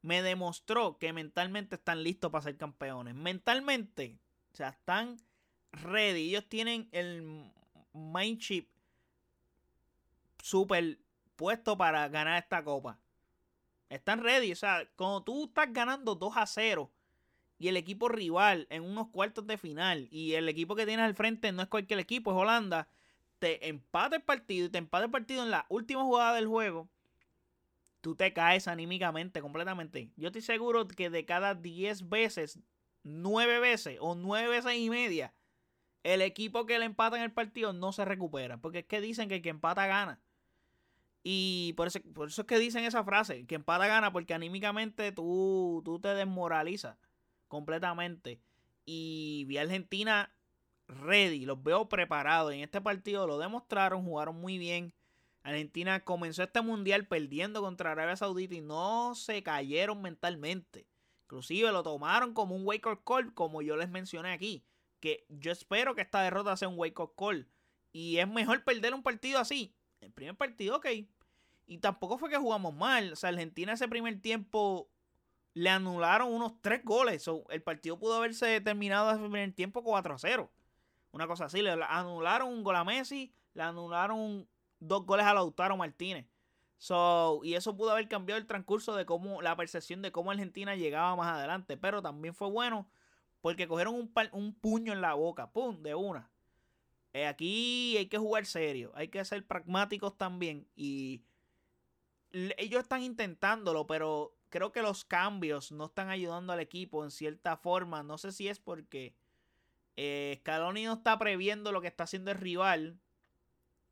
[0.03, 3.15] me demostró que mentalmente están listos para ser campeones.
[3.15, 4.19] Mentalmente,
[4.53, 5.17] o sea, están
[5.83, 6.31] ready.
[6.31, 7.51] Ellos tienen el
[7.93, 8.69] mind chip
[10.43, 10.99] súper
[11.37, 12.99] puesto para ganar esta copa.
[13.89, 14.53] Están ready.
[14.53, 16.91] O sea, cuando tú estás ganando 2 a 0
[17.59, 21.15] y el equipo rival en unos cuartos de final y el equipo que tienes al
[21.15, 22.89] frente no es cualquier equipo, es Holanda,
[23.39, 26.89] te empata el partido y te empata el partido en la última jugada del juego,
[28.01, 30.11] tú te caes anímicamente completamente.
[30.17, 32.59] Yo estoy seguro que de cada 10 veces,
[33.03, 35.33] 9 veces o 9 veces y media,
[36.05, 38.59] el equipo que le empata en el partido no se recupera.
[38.59, 40.21] Porque es que dicen que el que empata gana.
[41.25, 45.11] Y por eso, por eso es que dicen esa frase, que empata gana, porque anímicamente
[45.11, 46.97] tú, tú te desmoralizas
[47.49, 48.41] completamente.
[48.85, 50.31] Y vi a Argentina
[50.87, 52.53] ready, los veo preparados.
[52.53, 54.93] En este partido lo demostraron, jugaron muy bien.
[55.43, 60.87] Argentina comenzó este mundial perdiendo contra Arabia Saudita y no se cayeron mentalmente.
[61.25, 64.63] Inclusive lo tomaron como un wake up call, como yo les mencioné aquí.
[65.05, 67.47] Que yo espero que esta derrota sea un wake up call.
[67.93, 69.77] Y es mejor perder un partido así.
[70.01, 70.87] El primer partido, ok.
[71.67, 73.13] Y tampoco fue que jugamos mal.
[73.13, 74.89] O sea, Argentina ese primer tiempo
[75.53, 77.29] le anularon unos tres goles.
[77.51, 80.51] el partido pudo haberse terminado ese primer tiempo 4 a 0.
[81.13, 81.61] Una cosa así.
[81.61, 83.35] Le anularon un gol a Messi.
[83.53, 84.49] Le anularon
[84.81, 86.27] dos goles a Lautaro Martínez.
[86.79, 90.75] So, y eso pudo haber cambiado el transcurso de cómo la percepción de cómo Argentina
[90.77, 91.77] llegaba más adelante.
[91.77, 92.89] Pero también fue bueno
[93.45, 93.95] porque cogieron
[94.33, 95.53] un, puño en la boca.
[95.53, 95.83] ¡Pum!
[95.83, 96.31] De una.
[97.13, 98.91] Eh, aquí hay que jugar serio.
[98.95, 100.67] Hay que ser pragmáticos también.
[100.75, 101.21] Y
[102.33, 107.59] ellos están intentándolo, pero creo que los cambios no están ayudando al equipo en cierta
[107.59, 108.03] forma.
[108.03, 109.15] No sé si es porque
[109.99, 112.99] eh, Scaloni no está previendo lo que está haciendo el rival.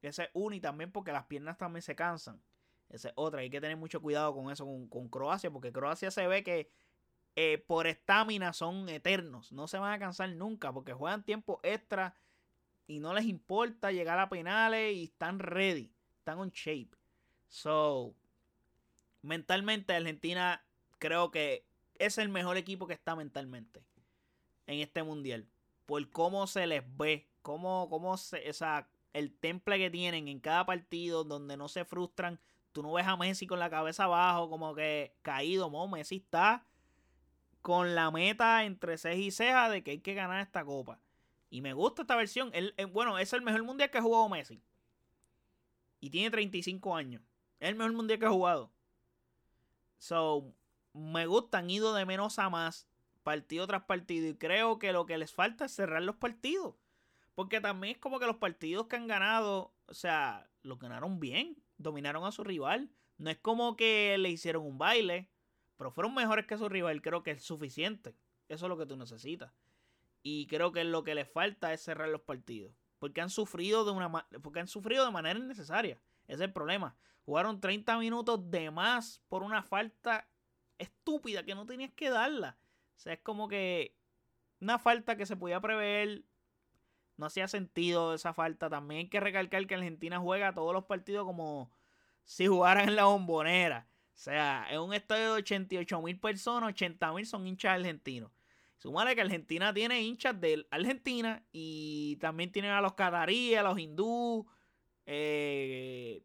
[0.01, 2.41] Ese es uno y también porque las piernas también se cansan.
[2.88, 3.43] Esa es otra.
[3.43, 6.71] Hay que tener mucho cuidado con eso, con, Croacia, porque Croacia se ve que
[7.35, 9.53] eh, por estamina son eternos.
[9.53, 12.14] No se van a cansar nunca porque juegan tiempo extra
[12.87, 15.92] y no les importa llegar a penales y están ready.
[16.18, 16.90] Están on shape.
[17.49, 18.14] So,
[19.23, 20.64] mentalmente Argentina
[20.99, 23.85] creo que es el mejor equipo que está mentalmente
[24.66, 25.49] en este mundial.
[25.87, 28.42] Por cómo se les ve, cómo, cómo se,
[29.12, 32.40] el temple que tienen en cada partido, donde no se frustran.
[32.73, 35.68] Tú no ves a Messi con la cabeza abajo, como que caído.
[35.68, 36.64] Mo, Messi está
[37.62, 41.01] con la meta entre ceja y ceja de que hay que ganar esta copa.
[41.48, 42.53] Y me gusta esta versión.
[42.92, 44.61] bueno, es el mejor mundial que ha jugado Messi.
[46.01, 47.22] Y tiene 35 años.
[47.61, 48.72] Es el mejor mundial que ha jugado.
[49.98, 50.53] So,
[50.92, 52.88] me gusta, han ido de menos a más,
[53.22, 54.29] partido tras partido.
[54.29, 56.75] Y creo que lo que les falta es cerrar los partidos.
[57.35, 61.62] Porque también es como que los partidos que han ganado, o sea, los ganaron bien,
[61.79, 62.90] dominaron a su rival.
[63.18, 65.29] No es como que le hicieron un baile,
[65.83, 67.03] pero fueron mejores que su rival.
[67.03, 68.14] Creo que es suficiente.
[68.49, 69.53] Eso es lo que tú necesitas.
[70.23, 72.73] Y creo que lo que les falta es cerrar los partidos.
[73.01, 75.99] Porque han sufrido de una porque han sufrido de manera innecesaria.
[76.29, 76.95] Ese es el problema.
[77.25, 80.29] Jugaron 30 minutos de más por una falta
[80.79, 82.57] estúpida que no tenías que darla.
[82.97, 83.97] O sea, es como que
[84.61, 86.23] una falta que se podía prever
[87.16, 88.71] no hacía sentido esa falta.
[88.71, 91.73] También hay que recalcar que Argentina juega todos los partidos como
[92.25, 93.88] si jugaran en la bombonera.
[94.14, 98.31] O sea, es un estadio de 88 mil personas, 80 mil son hinchas argentinos.
[98.79, 103.79] Sumale que Argentina tiene hinchas de Argentina y también tienen a los cataríes, a los
[103.79, 104.46] hindú.
[105.07, 106.25] Eh,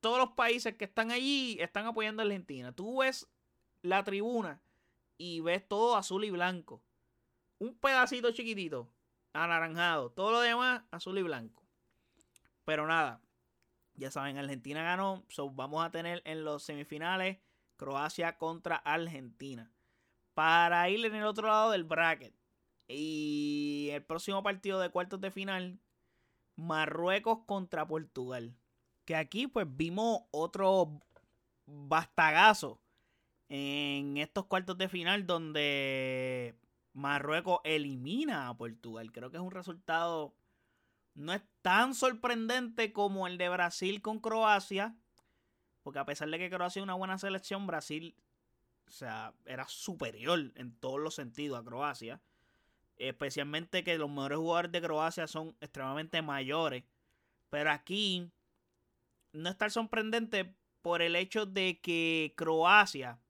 [0.00, 2.72] todos los países que están allí están apoyando a Argentina.
[2.72, 3.28] Tú ves
[3.82, 4.60] la tribuna
[5.16, 6.82] y ves todo azul y blanco.
[7.58, 8.90] Un pedacito chiquitito
[9.32, 10.10] anaranjado.
[10.10, 11.62] Todo lo demás, azul y blanco.
[12.64, 13.20] Pero nada,
[13.96, 15.24] ya saben, Argentina ganó.
[15.52, 17.38] vamos a tener en los semifinales
[17.76, 19.70] Croacia contra Argentina.
[20.34, 22.34] Para ir en el otro lado del bracket.
[22.88, 25.78] Y el próximo partido de cuartos de final,
[26.56, 28.54] Marruecos contra Portugal.
[29.04, 31.00] Que aquí pues vimos otro
[31.66, 32.80] bastagazo
[33.48, 36.54] en estos cuartos de final donde
[36.92, 39.12] Marruecos elimina a Portugal.
[39.12, 40.34] Creo que es un resultado
[41.14, 44.96] no es tan sorprendente como el de Brasil con Croacia.
[45.82, 48.16] Porque a pesar de que Croacia es una buena selección, Brasil
[48.86, 52.20] o sea, era superior en todos los sentidos a Croacia.
[52.96, 56.84] Especialmente que los mejores jugadores de Croacia son extremadamente mayores.
[57.50, 58.30] Pero aquí
[59.32, 63.20] no es tan sorprendente por el hecho de que Croacia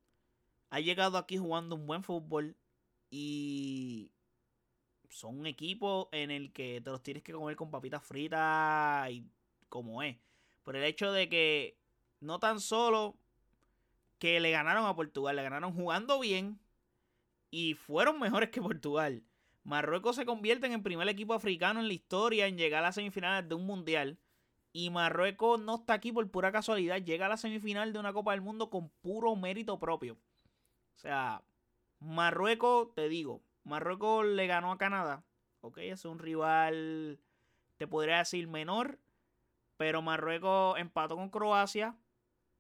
[0.71, 2.57] ha llegado aquí jugando un buen fútbol
[3.11, 4.11] y
[5.15, 9.25] son un equipo en el que te los tienes que comer con papitas fritas y
[9.69, 10.17] como es.
[10.65, 11.79] Por el hecho de que
[12.19, 13.17] no tan solo
[14.19, 16.59] que le ganaron a Portugal, le ganaron jugando bien
[17.51, 19.23] y fueron mejores que Portugal.
[19.63, 22.97] Marruecos se convierte en el primer equipo africano en la historia en llegar a las
[22.97, 24.19] semifinales de un mundial.
[24.73, 27.01] Y Marruecos no está aquí por pura casualidad.
[27.01, 30.15] Llega a la semifinal de una Copa del Mundo con puro mérito propio.
[30.15, 31.45] O sea,
[32.01, 35.25] Marruecos, te digo, Marruecos le ganó a Canadá.
[35.61, 37.21] Ok, es un rival,
[37.77, 39.01] te podría decir menor.
[39.77, 41.99] Pero Marruecos empató con Croacia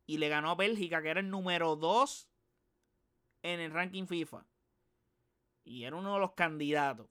[0.06, 2.28] y le ganó a Bélgica, que era el número 2
[3.42, 4.46] en el ranking FIFA.
[5.64, 7.08] Y era uno de los candidatos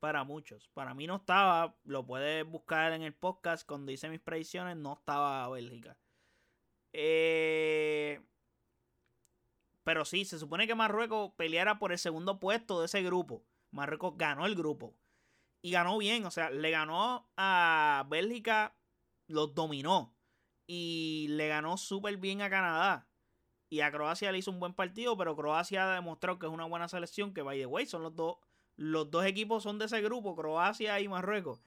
[0.00, 0.68] para muchos.
[0.68, 4.94] Para mí no estaba, lo puedes buscar en el podcast cuando hice mis predicciones, no
[4.94, 5.96] estaba Bélgica.
[6.92, 8.20] Eh,
[9.88, 13.42] pero sí, se supone que Marruecos peleara por el segundo puesto de ese grupo.
[13.70, 14.94] Marruecos ganó el grupo.
[15.62, 18.76] Y ganó bien, o sea, le ganó a Bélgica,
[19.28, 20.14] los dominó.
[20.66, 23.08] Y le ganó súper bien a Canadá.
[23.70, 26.66] Y a Croacia le hizo un buen partido, pero Croacia ha demostrado que es una
[26.66, 28.36] buena selección, que by the way, son los dos,
[28.76, 31.62] los dos equipos son de ese grupo, Croacia y Marruecos.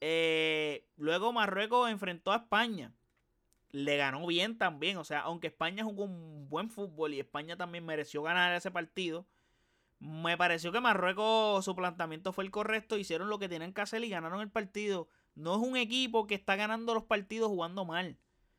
[0.00, 2.92] Eh, luego Marruecos enfrentó a España.
[3.72, 4.98] Le ganó bien también.
[4.98, 9.26] O sea, aunque España jugó un buen fútbol y España también mereció ganar ese partido.
[9.98, 12.98] Me pareció que Marruecos, su planteamiento fue el correcto.
[12.98, 15.08] Hicieron lo que tenían que hacer y ganaron el partido.
[15.34, 18.18] No es un equipo que está ganando los partidos jugando mal.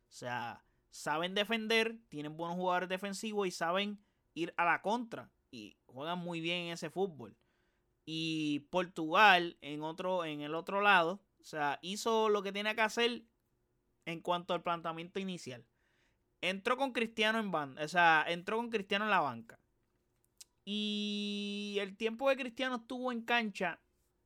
[0.10, 3.99] O sea, saben defender, tienen buenos jugadores defensivos y saben
[4.34, 5.32] ir a la contra.
[5.52, 7.36] Y juegan muy bien en ese fútbol.
[8.06, 12.82] Y Portugal, en, otro, en el otro lado, o sea, hizo lo que tiene que
[12.82, 13.23] hacer
[14.05, 15.65] en cuanto al planteamiento inicial.
[16.41, 19.59] Entró con Cristiano en banda, o sea, entró con Cristiano en la banca.
[20.65, 23.79] Y el tiempo que Cristiano estuvo en cancha,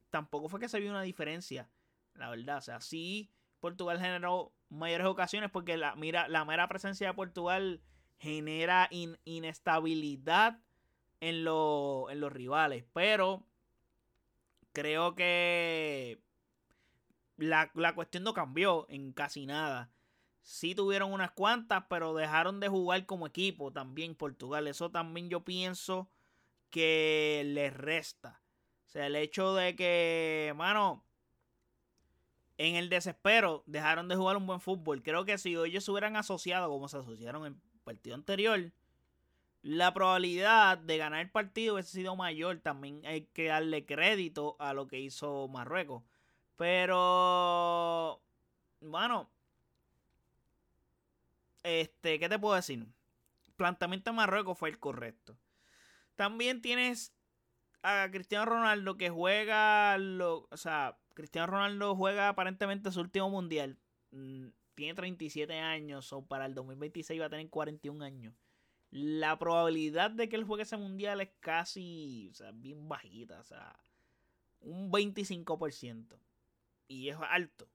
[0.09, 1.69] tampoco fue que se vio una diferencia,
[2.15, 2.57] la verdad.
[2.57, 7.81] O sea, sí, Portugal generó mayores ocasiones porque la, mira, la mera presencia de Portugal
[8.19, 8.89] genera
[9.25, 10.59] inestabilidad
[11.19, 12.85] en, en los rivales.
[12.93, 13.43] Pero
[14.73, 16.21] creo que
[17.37, 19.91] la, la, cuestión no cambió en casi nada.
[20.41, 24.67] Sí tuvieron unas cuantas, pero dejaron de jugar como equipo también Portugal.
[24.67, 26.09] Eso también yo pienso
[26.69, 28.41] que les resta.
[28.85, 31.03] O sea, el hecho de que, mano,
[32.57, 35.03] en el desespero dejaron de jugar un buen fútbol.
[35.03, 38.71] Creo que si ellos se hubieran asociado como se asociaron en el partido anterior,
[39.61, 42.59] la probabilidad de ganar el partido hubiese sido mayor.
[42.59, 46.03] También hay que darle crédito a lo que hizo Marruecos.
[46.57, 48.21] Pero,
[48.81, 49.29] bueno,
[51.63, 52.85] este, ¿qué te puedo decir?
[53.55, 55.37] Planteamiento de Marruecos fue el correcto.
[56.15, 57.13] También tienes
[57.83, 63.77] a Cristiano Ronaldo que juega, lo, o sea, Cristiano Ronaldo juega aparentemente su último mundial.
[64.11, 68.33] Mm, tiene 37 años o para el 2026 va a tener 41 años.
[68.89, 73.43] La probabilidad de que él juegue ese mundial es casi, o sea, bien bajita, o
[73.43, 73.77] sea,
[74.61, 76.17] un 25%.
[76.87, 77.67] Y es alto.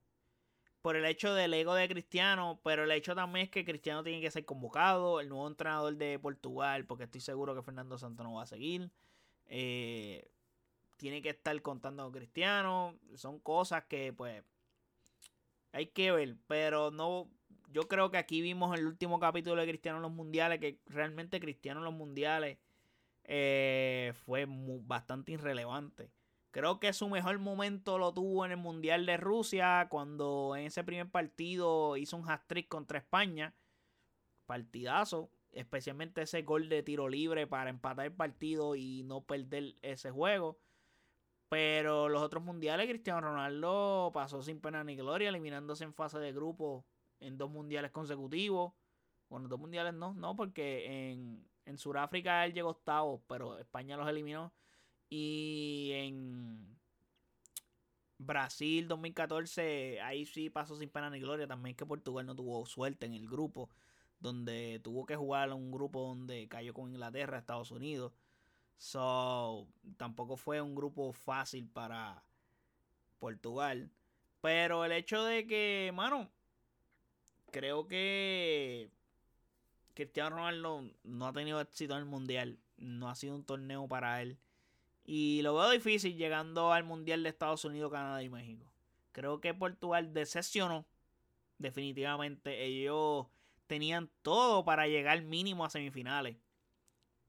[0.81, 4.21] Por el hecho del ego de Cristiano, pero el hecho también es que Cristiano tiene
[4.21, 8.35] que ser convocado, el nuevo entrenador de Portugal, porque estoy seguro que Fernando Santos no
[8.35, 8.91] va a seguir.
[9.47, 10.29] Eh,
[10.97, 12.97] tiene que estar contando con Cristiano.
[13.17, 14.43] Son cosas que pues
[15.73, 16.37] hay que ver.
[16.47, 17.29] Pero no.
[17.73, 20.61] Yo creo que aquí vimos el último capítulo de Cristiano en los mundiales.
[20.61, 22.59] Que realmente Cristiano en los mundiales
[23.25, 26.11] eh, fue bastante irrelevante.
[26.53, 29.89] Creo que su mejor momento lo tuvo en el Mundial de Rusia.
[29.91, 33.55] Cuando en ese primer partido hizo un hat-trick contra España.
[34.47, 35.31] Partidazo.
[35.51, 40.59] Especialmente ese gol de tiro libre para empatar el partido y no perder ese juego.
[41.49, 46.33] Pero los otros mundiales, Cristiano Ronaldo pasó sin pena ni gloria, eliminándose en fase de
[46.33, 46.85] grupo
[47.21, 48.73] en dos mundiales consecutivos.
[49.31, 54.09] Bueno, dos mundiales no, no, porque en, en Sudáfrica él llegó octavo, pero España los
[54.09, 54.53] eliminó.
[55.15, 56.75] Y en
[58.17, 61.47] Brasil 2014, ahí sí pasó sin pena ni gloria.
[61.47, 63.69] También que Portugal no tuvo suerte en el grupo,
[64.21, 68.15] donde tuvo que jugar un grupo donde cayó con Inglaterra, Estados Unidos.
[68.79, 72.25] So, tampoco fue un grupo fácil para
[73.19, 73.91] Portugal.
[74.41, 76.31] Pero el hecho de que, mano,
[77.51, 78.89] creo que
[79.93, 82.59] Cristiano Ronaldo no ha tenido éxito en el Mundial.
[82.79, 84.39] No ha sido un torneo para él.
[85.05, 88.65] Y lo veo difícil llegando al Mundial de Estados Unidos, Canadá y México.
[89.13, 90.87] Creo que Portugal decepcionó.
[91.59, 92.65] Definitivamente.
[92.65, 93.27] Ellos
[93.67, 96.37] tenían todo para llegar mínimo a semifinales.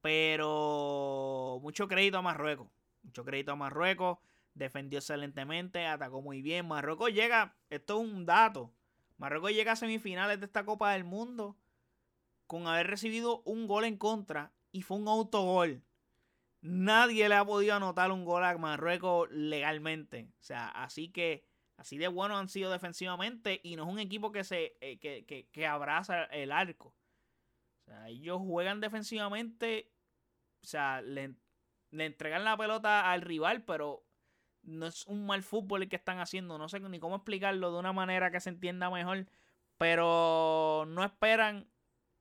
[0.02, 2.68] Pero mucho crédito a Marruecos.
[3.04, 4.18] Mucho crédito a Marruecos.
[4.54, 6.68] Defendió excelentemente, atacó muy bien.
[6.68, 8.72] Marruecos llega, esto es un dato.
[9.18, 11.58] Marruecos llega a semifinales de esta Copa del Mundo
[12.46, 15.82] con haber recibido un gol en contra y fue un autogol.
[16.64, 20.30] Nadie le ha podido anotar un gol a Marruecos legalmente.
[20.40, 21.46] O sea, así que
[21.76, 25.68] así de buenos han sido defensivamente y no es un equipo que se eh, que,
[25.68, 26.96] abraza el arco.
[27.82, 29.92] O sea, ellos juegan defensivamente.
[30.62, 31.36] O sea, le,
[31.92, 34.06] le entregan la pelota al rival, pero
[34.62, 36.58] no es un mal fútbol el que están haciendo.
[36.58, 39.28] No sé ni cómo explicarlo de una manera que se entienda mejor.
[39.78, 41.68] Pero no esperan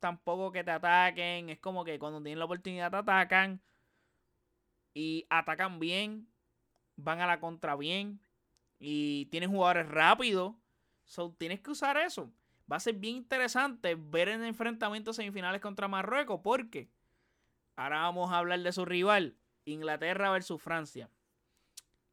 [0.00, 1.48] tampoco que te ataquen.
[1.48, 3.62] Es como que cuando tienen la oportunidad te atacan.
[4.94, 6.28] Y atacan bien.
[6.96, 8.20] Van a la contra bien.
[8.78, 10.54] Y tienen jugadores rápidos.
[11.04, 12.30] So, tienes que usar eso.
[12.70, 16.40] Va a ser bien interesante ver en enfrentamientos semifinales contra Marruecos.
[16.42, 16.88] Porque
[17.76, 19.36] ahora vamos a hablar de su rival.
[19.64, 21.08] Inglaterra versus Francia.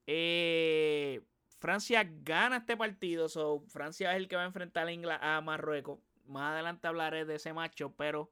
[0.05, 1.21] Eh,
[1.59, 3.29] Francia gana este partido.
[3.29, 5.99] So, Francia es el que va a enfrentar a, a Marruecos.
[6.25, 8.31] Más adelante hablaré de ese macho, pero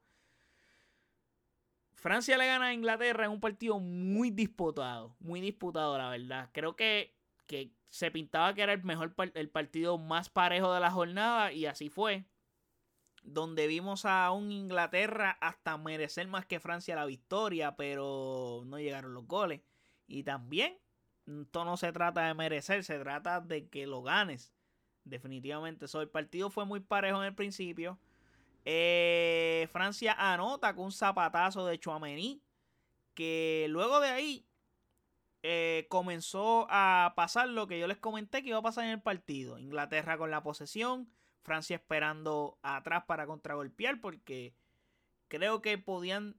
[1.98, 5.16] Francia le gana a Inglaterra en un partido muy disputado.
[5.18, 6.48] Muy disputado, la verdad.
[6.52, 7.12] Creo que,
[7.46, 11.66] que se pintaba que era el mejor el partido más parejo de la jornada y
[11.66, 12.24] así fue.
[13.24, 19.12] Donde vimos a un Inglaterra hasta merecer más que Francia la victoria, pero no llegaron
[19.12, 19.60] los goles.
[20.06, 20.78] Y también
[21.26, 24.52] esto no se trata de merecer, se trata de que lo ganes.
[25.02, 25.86] Definitivamente.
[25.92, 27.98] el partido fue muy parejo en el principio.
[28.70, 32.42] Eh, Francia anota con un zapatazo de Chouameni.
[33.14, 34.46] Que luego de ahí
[35.42, 39.00] eh, comenzó a pasar lo que yo les comenté que iba a pasar en el
[39.00, 39.58] partido.
[39.58, 41.10] Inglaterra con la posesión.
[41.40, 44.02] Francia esperando atrás para contragolpear.
[44.02, 44.54] Porque
[45.28, 46.36] creo que podían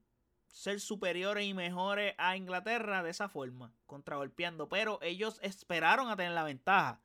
[0.50, 4.70] ser superiores y mejores a Inglaterra de esa forma, contragolpeando.
[4.70, 7.02] Pero ellos esperaron a tener la ventaja.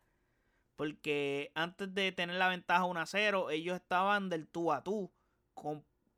[0.76, 5.13] Porque antes de tener la ventaja 1 a 0, ellos estaban del tú a tú,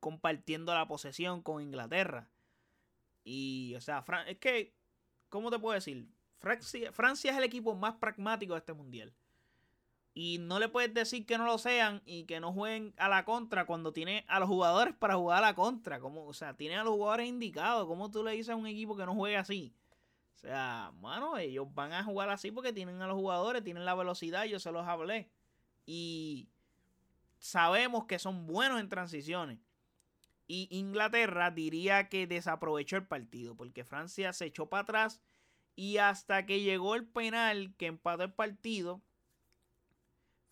[0.01, 2.31] compartiendo la posesión con Inglaterra.
[3.25, 4.75] Y, o sea, es que,
[5.29, 6.09] ¿cómo te puedo decir?
[6.39, 9.15] Francia, Francia es el equipo más pragmático de este mundial.
[10.19, 13.27] Y no le puedes decir que no lo sean y que no jueguen a la
[13.27, 16.01] contra cuando tiene a los jugadores para jugar a la contra.
[16.01, 17.87] Como, o sea, tiene a los jugadores indicados.
[17.87, 19.75] ¿Cómo tú le dices a un equipo que no juegue así?
[20.35, 23.95] O sea, mano, ellos van a jugar así porque tienen a los jugadores, tienen la
[23.95, 25.29] velocidad, yo se los hablé.
[25.85, 26.49] Y
[27.39, 29.59] sabemos que son buenos en transiciones.
[30.49, 35.21] Y Inglaterra diría que desaprovechó el partido porque Francia se echó para atrás
[35.75, 39.03] y hasta que llegó el penal que empató el partido,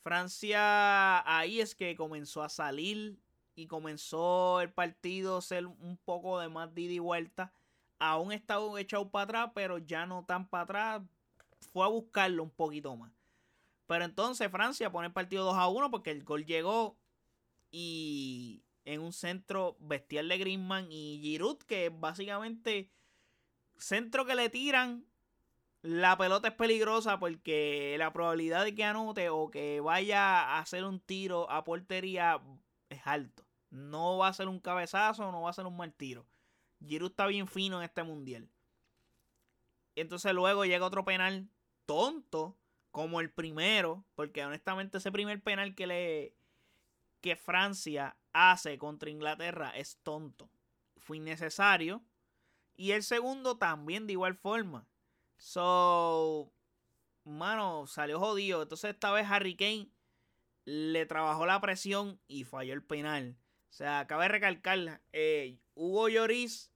[0.03, 3.18] Francia ahí es que comenzó a salir
[3.55, 7.53] y comenzó el partido a ser un poco de más de ida y vuelta.
[7.99, 11.03] Aún estaba echado para atrás, pero ya no tan para atrás.
[11.72, 13.12] Fue a buscarlo un poquito más.
[13.87, 16.97] Pero entonces Francia pone el partido 2 a 1 porque el gol llegó
[17.70, 22.91] y en un centro bestial de Griezmann y Giroud, que básicamente
[23.76, 25.07] centro que le tiran
[25.82, 30.82] la pelota es peligrosa porque la probabilidad de que anote o que vaya a hacer
[30.85, 32.41] un tiro a portería
[32.89, 33.45] es alto.
[33.68, 36.26] No va a ser un cabezazo, no va a ser un mal tiro.
[36.87, 38.49] Giroud está bien fino en este mundial.
[39.95, 41.51] Entonces luego llega otro penal
[41.85, 42.57] tonto,
[42.95, 46.36] como el primero, porque honestamente ese primer penal que le
[47.20, 50.49] que Francia hace contra Inglaterra es tonto.
[50.99, 52.05] Fue innecesario.
[52.76, 54.86] Y el segundo también de igual forma.
[55.38, 56.53] So,
[57.24, 58.62] mano, salió jodido.
[58.62, 59.88] Entonces esta vez Harry Kane
[60.64, 63.36] le trabajó la presión y falló el penal.
[63.70, 66.70] O sea, cabe recalcar, eh, Hugo Lloris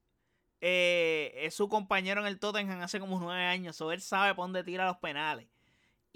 [0.60, 3.76] eh, es su compañero en el Tottenham hace como nueve años.
[3.76, 5.46] So, él sabe por dónde tira los penales.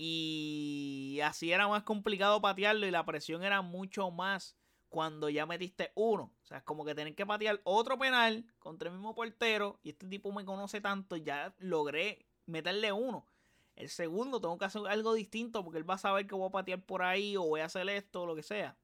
[0.04, 4.56] Y así era más complicado patearlo y la presión era mucho más
[4.88, 6.34] cuando ya metiste uno.
[6.42, 9.78] O sea, es como que tener que patear otro penal contra el mismo portero.
[9.84, 13.28] Y este tipo me conoce tanto, ya logré meterle uno.
[13.76, 16.50] El segundo tengo que hacer algo distinto porque él va a saber que voy a
[16.50, 18.76] patear por ahí o voy a hacer esto o lo que sea.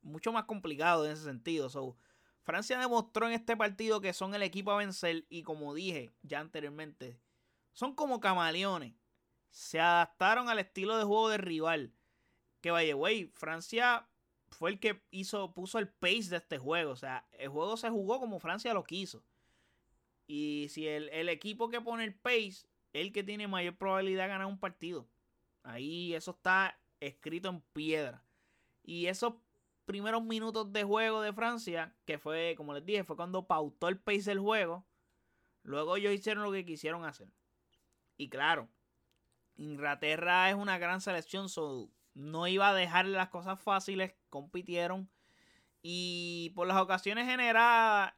[0.00, 1.70] Mucho más complicado en ese sentido.
[1.70, 1.96] So,
[2.44, 6.38] Francia demostró en este partido que son el equipo a vencer y como dije ya
[6.38, 7.18] anteriormente,
[7.72, 9.01] son como camaleones.
[9.52, 11.92] Se adaptaron al estilo de juego del rival.
[12.60, 14.08] Que vaya, güey, Francia
[14.50, 16.90] fue el que hizo, puso el pace de este juego.
[16.90, 19.22] O sea, el juego se jugó como Francia lo quiso.
[20.26, 24.28] Y si el, el equipo que pone el pace el que tiene mayor probabilidad de
[24.28, 25.08] ganar un partido.
[25.62, 28.22] Ahí eso está escrito en piedra.
[28.82, 29.34] Y esos
[29.84, 33.98] primeros minutos de juego de Francia, que fue, como les dije, fue cuando pautó el
[33.98, 34.84] pace del juego.
[35.62, 37.28] Luego ellos hicieron lo que quisieron hacer.
[38.16, 38.68] Y claro,
[39.62, 41.46] Inglaterra es una gran selección,
[42.14, 45.08] no iba a dejar las cosas fáciles, compitieron.
[45.82, 48.12] Y por las ocasiones generadas,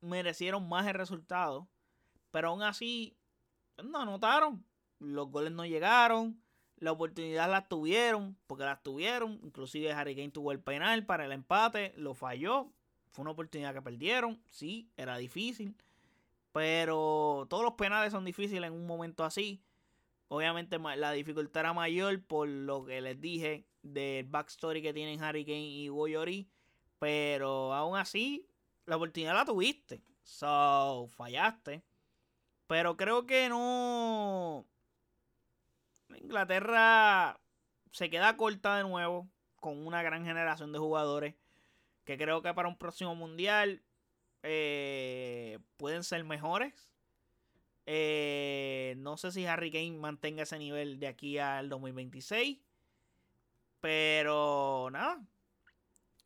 [0.00, 1.68] merecieron más el resultado.
[2.30, 3.16] Pero aún así,
[3.82, 4.64] no anotaron.
[4.98, 6.42] Los goles no llegaron.
[6.76, 9.38] La oportunidad las tuvieron, porque las tuvieron.
[9.42, 12.72] Inclusive Harry Kane tuvo el penal para el empate, lo falló.
[13.10, 14.42] Fue una oportunidad que perdieron.
[14.50, 15.76] Sí, era difícil.
[16.52, 19.62] Pero todos los penales son difíciles en un momento así.
[20.32, 25.44] Obviamente la dificultad era mayor por lo que les dije del backstory que tienen Harry
[25.44, 26.48] Kane y Goyori.
[27.00, 28.46] Pero aún así,
[28.86, 30.04] la oportunidad la tuviste.
[30.22, 31.82] So, fallaste.
[32.68, 34.68] Pero creo que no.
[36.10, 37.40] Inglaterra
[37.90, 41.34] se queda corta de nuevo con una gran generación de jugadores
[42.04, 43.82] que creo que para un próximo mundial
[44.44, 46.89] eh, pueden ser mejores.
[47.86, 52.58] Eh, no sé si Harry Kane mantenga ese nivel de aquí al 2026.
[53.80, 55.22] Pero nada.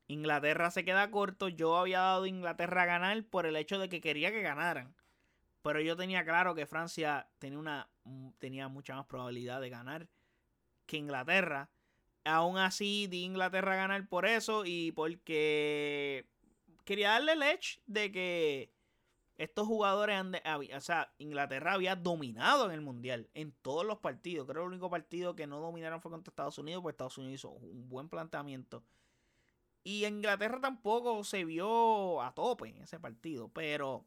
[0.09, 1.49] Inglaterra se queda corto.
[1.49, 4.95] Yo había dado a Inglaterra a ganar por el hecho de que quería que ganaran.
[5.63, 7.89] Pero yo tenía claro que Francia tenía, una,
[8.39, 10.09] tenía mucha más probabilidad de ganar
[10.87, 11.71] que Inglaterra.
[12.25, 16.27] Aún así, di Inglaterra a ganar por eso y porque
[16.85, 18.74] quería darle el edge de que
[19.37, 24.47] estos jugadores han o sea, Inglaterra había dominado en el mundial en todos los partidos.
[24.47, 27.41] Creo que el único partido que no dominaron fue contra Estados Unidos, porque Estados Unidos
[27.41, 28.85] hizo un buen planteamiento.
[29.83, 34.07] Y Inglaterra tampoco se vio a tope en ese partido, pero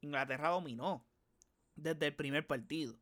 [0.00, 1.04] Inglaterra dominó
[1.74, 2.98] desde el primer partido.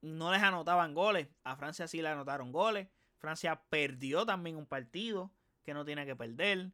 [0.00, 2.88] No les anotaban goles, a Francia sí le anotaron goles.
[3.18, 5.32] Francia perdió también un partido
[5.64, 6.70] que no tiene que perder.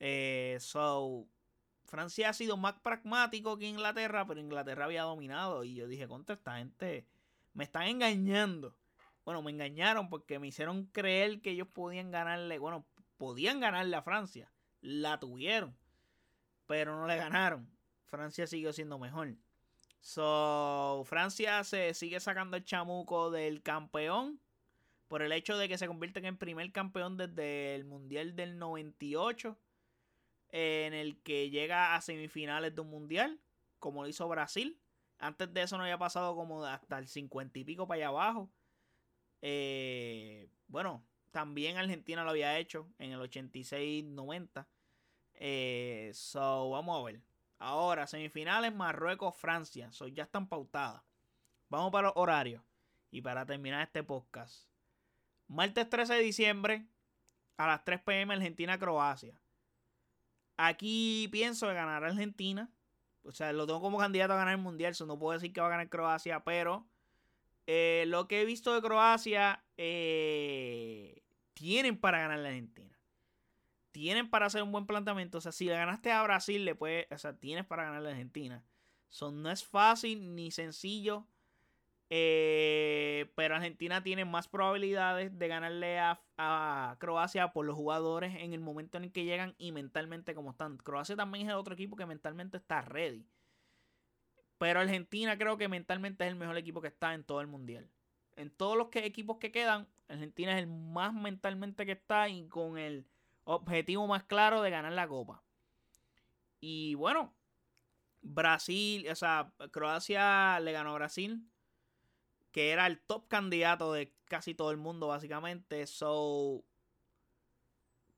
[0.00, 1.26] Eh, so,
[1.88, 5.64] Francia ha sido más pragmático que Inglaterra, pero Inglaterra había dominado.
[5.64, 7.06] Y yo dije, contra esta gente,
[7.54, 8.76] me están engañando.
[9.24, 12.86] Bueno, me engañaron porque me hicieron creer que ellos podían ganarle, bueno,
[13.16, 14.52] podían ganarle a Francia.
[14.82, 15.76] La tuvieron,
[16.66, 17.68] pero no le ganaron.
[18.04, 19.34] Francia siguió siendo mejor.
[20.00, 24.40] So, Francia se sigue sacando el chamuco del campeón
[25.08, 29.58] por el hecho de que se convierte en primer campeón desde el Mundial del 98
[30.50, 33.40] en el que llega a semifinales de un mundial,
[33.78, 34.80] como lo hizo Brasil.
[35.18, 38.50] Antes de eso no había pasado como hasta el 50 y pico para allá abajo.
[39.42, 44.66] Eh, bueno, también Argentina lo había hecho en el 86-90.
[45.34, 47.20] Eh, so, vamos a ver.
[47.58, 49.90] Ahora, semifinales Marruecos-Francia.
[50.12, 51.02] Ya están pautadas.
[51.68, 52.62] Vamos para los horarios.
[53.10, 54.68] Y para terminar este podcast.
[55.48, 56.86] Martes 13 de diciembre
[57.56, 59.40] a las 3 pm Argentina-Croacia.
[60.58, 62.68] Aquí pienso que ganará Argentina.
[63.22, 64.90] O sea, lo tengo como candidato a ganar el mundial.
[64.90, 66.86] Eso no puedo decir que va a ganar Croacia, pero
[67.66, 71.22] eh, lo que he visto de Croacia eh,
[71.54, 72.98] tienen para ganar la Argentina.
[73.92, 75.38] Tienen para hacer un buen planteamiento.
[75.38, 78.10] O sea, si le ganaste a Brasil, le puede, o sea, tienes para ganar la
[78.10, 78.64] Argentina.
[79.08, 81.26] So, no es fácil ni sencillo.
[82.10, 86.20] Eh, pero Argentina tiene más probabilidades de ganarle a,
[86.98, 90.76] Croacia por los jugadores en el momento en el que llegan y mentalmente como están.
[90.78, 93.26] Croacia también es el otro equipo que mentalmente está ready.
[94.58, 97.90] Pero Argentina creo que mentalmente es el mejor equipo que está en todo el mundial.
[98.36, 102.78] En todos los equipos que quedan, Argentina es el más mentalmente que está y con
[102.78, 103.04] el
[103.42, 105.42] objetivo más claro de ganar la copa.
[106.60, 107.34] Y bueno,
[108.22, 111.42] Brasil, o sea, Croacia le ganó a Brasil
[112.58, 115.86] que era el top candidato de casi todo el mundo, básicamente.
[115.86, 116.64] So,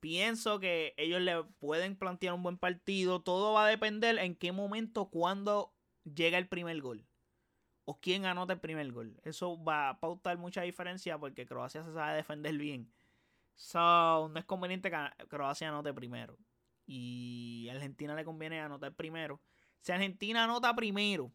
[0.01, 3.21] pienso que ellos le pueden plantear un buen partido.
[3.21, 5.75] Todo va a depender en qué momento, cuando
[6.05, 7.05] llega el primer gol.
[7.85, 9.21] O quién anota el primer gol.
[9.25, 12.91] Eso va a pautar mucha diferencia porque Croacia se sabe defender bien.
[13.57, 16.39] So, no es conveniente que Croacia anote primero.
[16.87, 19.39] Y a Argentina le conviene anotar primero.
[19.81, 21.31] Si Argentina anota primero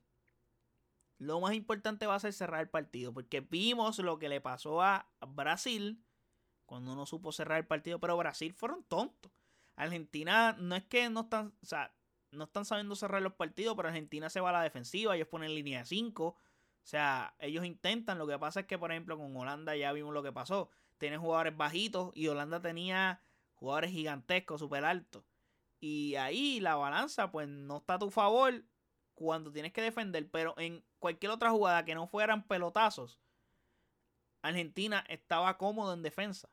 [1.17, 4.81] lo más importante va a ser cerrar el partido, porque vimos lo que le pasó
[4.81, 6.03] a Brasil
[6.65, 9.31] cuando no supo cerrar el partido, pero Brasil fueron tontos.
[9.75, 11.93] Argentina no es que no están, o sea,
[12.31, 15.53] no están sabiendo cerrar los partidos, pero Argentina se va a la defensiva, ellos ponen
[15.53, 16.37] línea de 5, o
[16.83, 20.23] sea, ellos intentan, lo que pasa es que por ejemplo con Holanda ya vimos lo
[20.23, 23.21] que pasó, tienen jugadores bajitos y Holanda tenía
[23.53, 25.23] jugadores gigantescos, súper altos.
[25.79, 28.63] Y ahí la balanza, pues no está a tu favor
[29.15, 30.29] cuando tienes que defender.
[30.29, 33.19] Pero en cualquier otra jugada que no fueran pelotazos,
[34.41, 36.49] Argentina estaba cómodo en defensa.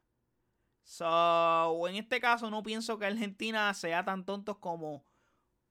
[0.84, 5.04] So, en este caso no pienso que Argentina sea tan tontos como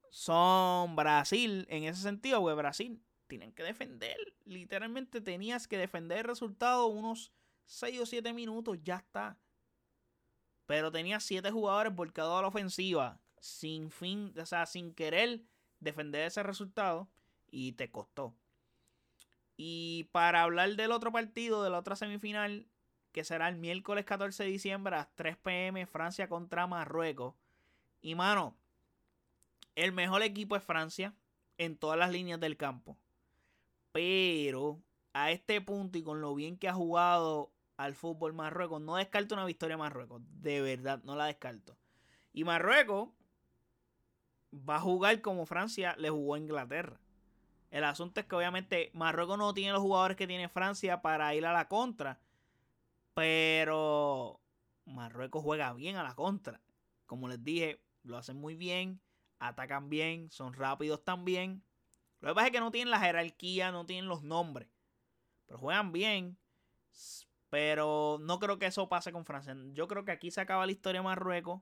[0.09, 4.17] son Brasil en ese sentido, porque Brasil tienen que defender.
[4.45, 7.31] Literalmente tenías que defender el resultado unos
[7.65, 9.37] 6 o 7 minutos, ya está.
[10.65, 15.43] Pero tenía 7 jugadores volcados a la ofensiva, sin fin, o sea, sin querer
[15.81, 17.09] defender ese resultado,
[17.51, 18.33] y te costó.
[19.57, 22.67] Y para hablar del otro partido, de la otra semifinal,
[23.11, 27.35] que será el miércoles 14 de diciembre a las 3 pm, Francia contra Marruecos.
[28.01, 28.55] Y mano,
[29.75, 31.13] el mejor equipo es Francia
[31.57, 32.97] en todas las líneas del campo.
[33.91, 34.81] Pero
[35.13, 39.35] a este punto y con lo bien que ha jugado al fútbol Marruecos, no descarto
[39.35, 40.21] una victoria Marruecos.
[40.41, 41.77] De verdad, no la descarto.
[42.33, 43.09] Y Marruecos
[44.53, 46.99] va a jugar como Francia le jugó a Inglaterra.
[47.69, 51.45] El asunto es que obviamente Marruecos no tiene los jugadores que tiene Francia para ir
[51.45, 52.19] a la contra.
[53.13, 54.41] Pero
[54.85, 56.61] Marruecos juega bien a la contra.
[57.05, 59.01] Como les dije, lo hacen muy bien,
[59.39, 61.63] atacan bien, son rápidos también.
[62.19, 64.67] Lo que pasa es que no tienen la jerarquía, no tienen los nombres.
[65.47, 66.37] Pero juegan bien.
[67.49, 69.55] Pero no creo que eso pase con Francia.
[69.73, 71.61] Yo creo que aquí se acaba la historia de Marruecos.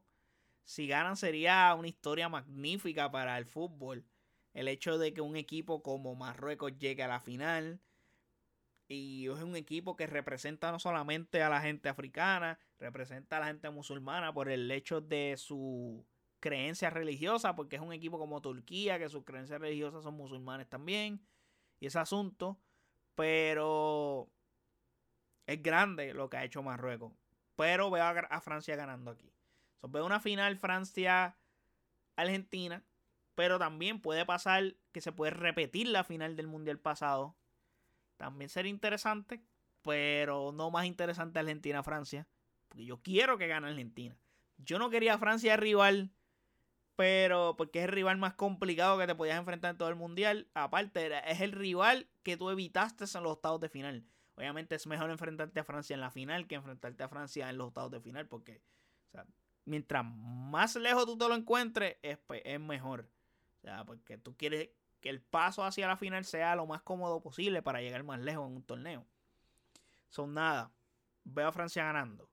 [0.69, 4.05] Si ganan sería una historia magnífica para el fútbol
[4.53, 7.81] el hecho de que un equipo como Marruecos llegue a la final
[8.87, 13.47] y es un equipo que representa no solamente a la gente africana, representa a la
[13.47, 16.05] gente musulmana por el hecho de su
[16.39, 21.19] creencia religiosa, porque es un equipo como Turquía, que sus creencias religiosas son musulmanes también,
[21.79, 22.59] y ese asunto,
[23.15, 24.29] pero
[25.47, 27.11] es grande lo que ha hecho Marruecos,
[27.55, 29.33] pero veo a, Francia ganando aquí.
[29.81, 32.83] Veo una final Francia-Argentina,
[33.35, 37.35] pero también puede pasar que se puede repetir la final del Mundial pasado.
[38.17, 39.41] También sería interesante,
[39.81, 42.27] pero no más interesante Argentina-Francia.
[42.67, 44.17] Porque yo quiero que gane Argentina.
[44.57, 46.11] Yo no quería Francia rival,
[46.97, 50.49] pero porque es el rival más complicado que te podías enfrentar en todo el mundial.
[50.53, 54.05] Aparte, es el rival que tú evitaste en los octavos de final.
[54.35, 57.69] Obviamente es mejor enfrentarte a Francia en la final que enfrentarte a Francia en los
[57.69, 58.61] octavos de final, porque
[59.69, 63.09] mientras más lejos tú te lo encuentres, es, pues, es mejor.
[63.57, 67.21] O sea, porque tú quieres que el paso hacia la final sea lo más cómodo
[67.21, 69.05] posible para llegar más lejos en un torneo.
[70.09, 70.71] Son nada.
[71.23, 72.29] Veo a Francia ganando.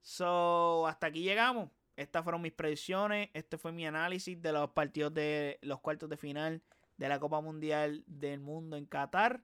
[0.00, 1.70] So, hasta aquí llegamos.
[1.96, 3.30] Estas fueron mis predicciones.
[3.32, 6.62] Este fue mi análisis de los partidos de los cuartos de final
[6.96, 9.42] de la Copa Mundial del Mundo en Qatar.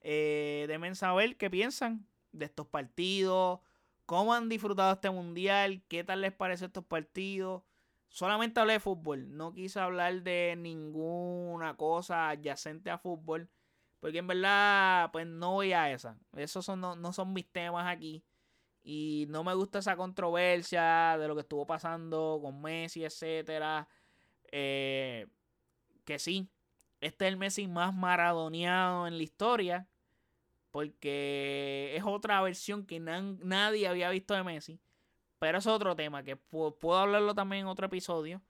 [0.00, 3.60] Eh, deben saber qué piensan de estos partidos.
[4.06, 5.82] Cómo han disfrutado este mundial.
[5.88, 7.62] Qué tal les parece estos partidos
[8.14, 9.36] solamente hablé de fútbol.
[9.36, 13.50] No quise hablar de ninguna cosa adyacente a fútbol.
[13.98, 16.16] Porque en verdad, pues no voy a esa.
[16.36, 18.24] Esos son, no, son mis temas aquí.
[18.84, 23.88] Y no me gusta esa controversia de lo que estuvo pasando con Messi, etcétera.
[24.52, 25.26] Eh,
[26.04, 26.48] que sí,
[27.00, 29.88] este es el Messi más maradoneado en la historia.
[30.74, 34.80] Porque es otra versión que nadie había visto de Messi.
[35.38, 38.42] Pero es otro tema que puedo hablarlo también en otro episodio.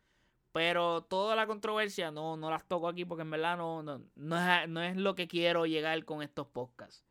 [0.51, 4.83] Pero toda la controversia no, no las toco aquí porque en verdad no, no, no,
[4.83, 7.05] es, lo que quiero llegar con estos podcasts.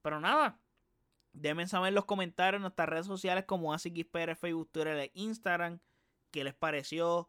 [0.00, 0.58] Pero nada,
[1.34, 5.78] déjenme saber en los comentarios en nuestras redes sociales como AsiXPR, Facebook, Twitter e Instagram.
[6.30, 7.28] ¿Qué les pareció?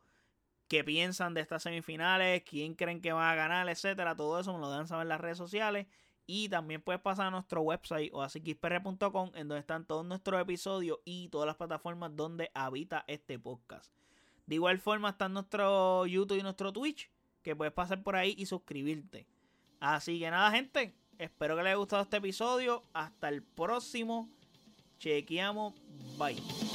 [0.70, 2.44] ¿Qué piensan de estas semifinales?
[2.44, 3.68] ¿Quién creen que va a ganar?
[3.68, 4.16] Etcétera.
[4.16, 5.88] Todo eso me lo dejan saber en las redes sociales.
[6.28, 10.42] Y también puedes pasar a nuestro website o a xpr.com en donde están todos nuestros
[10.42, 13.94] episodios y todas las plataformas donde habita este podcast.
[14.48, 17.10] De igual forma está nuestro YouTube y nuestro Twitch,
[17.42, 19.28] que puedes pasar por ahí y suscribirte.
[19.80, 22.84] Así que nada, gente, espero que les haya gustado este episodio.
[22.94, 24.30] Hasta el próximo.
[24.98, 25.74] Chequeamos.
[26.18, 26.75] Bye.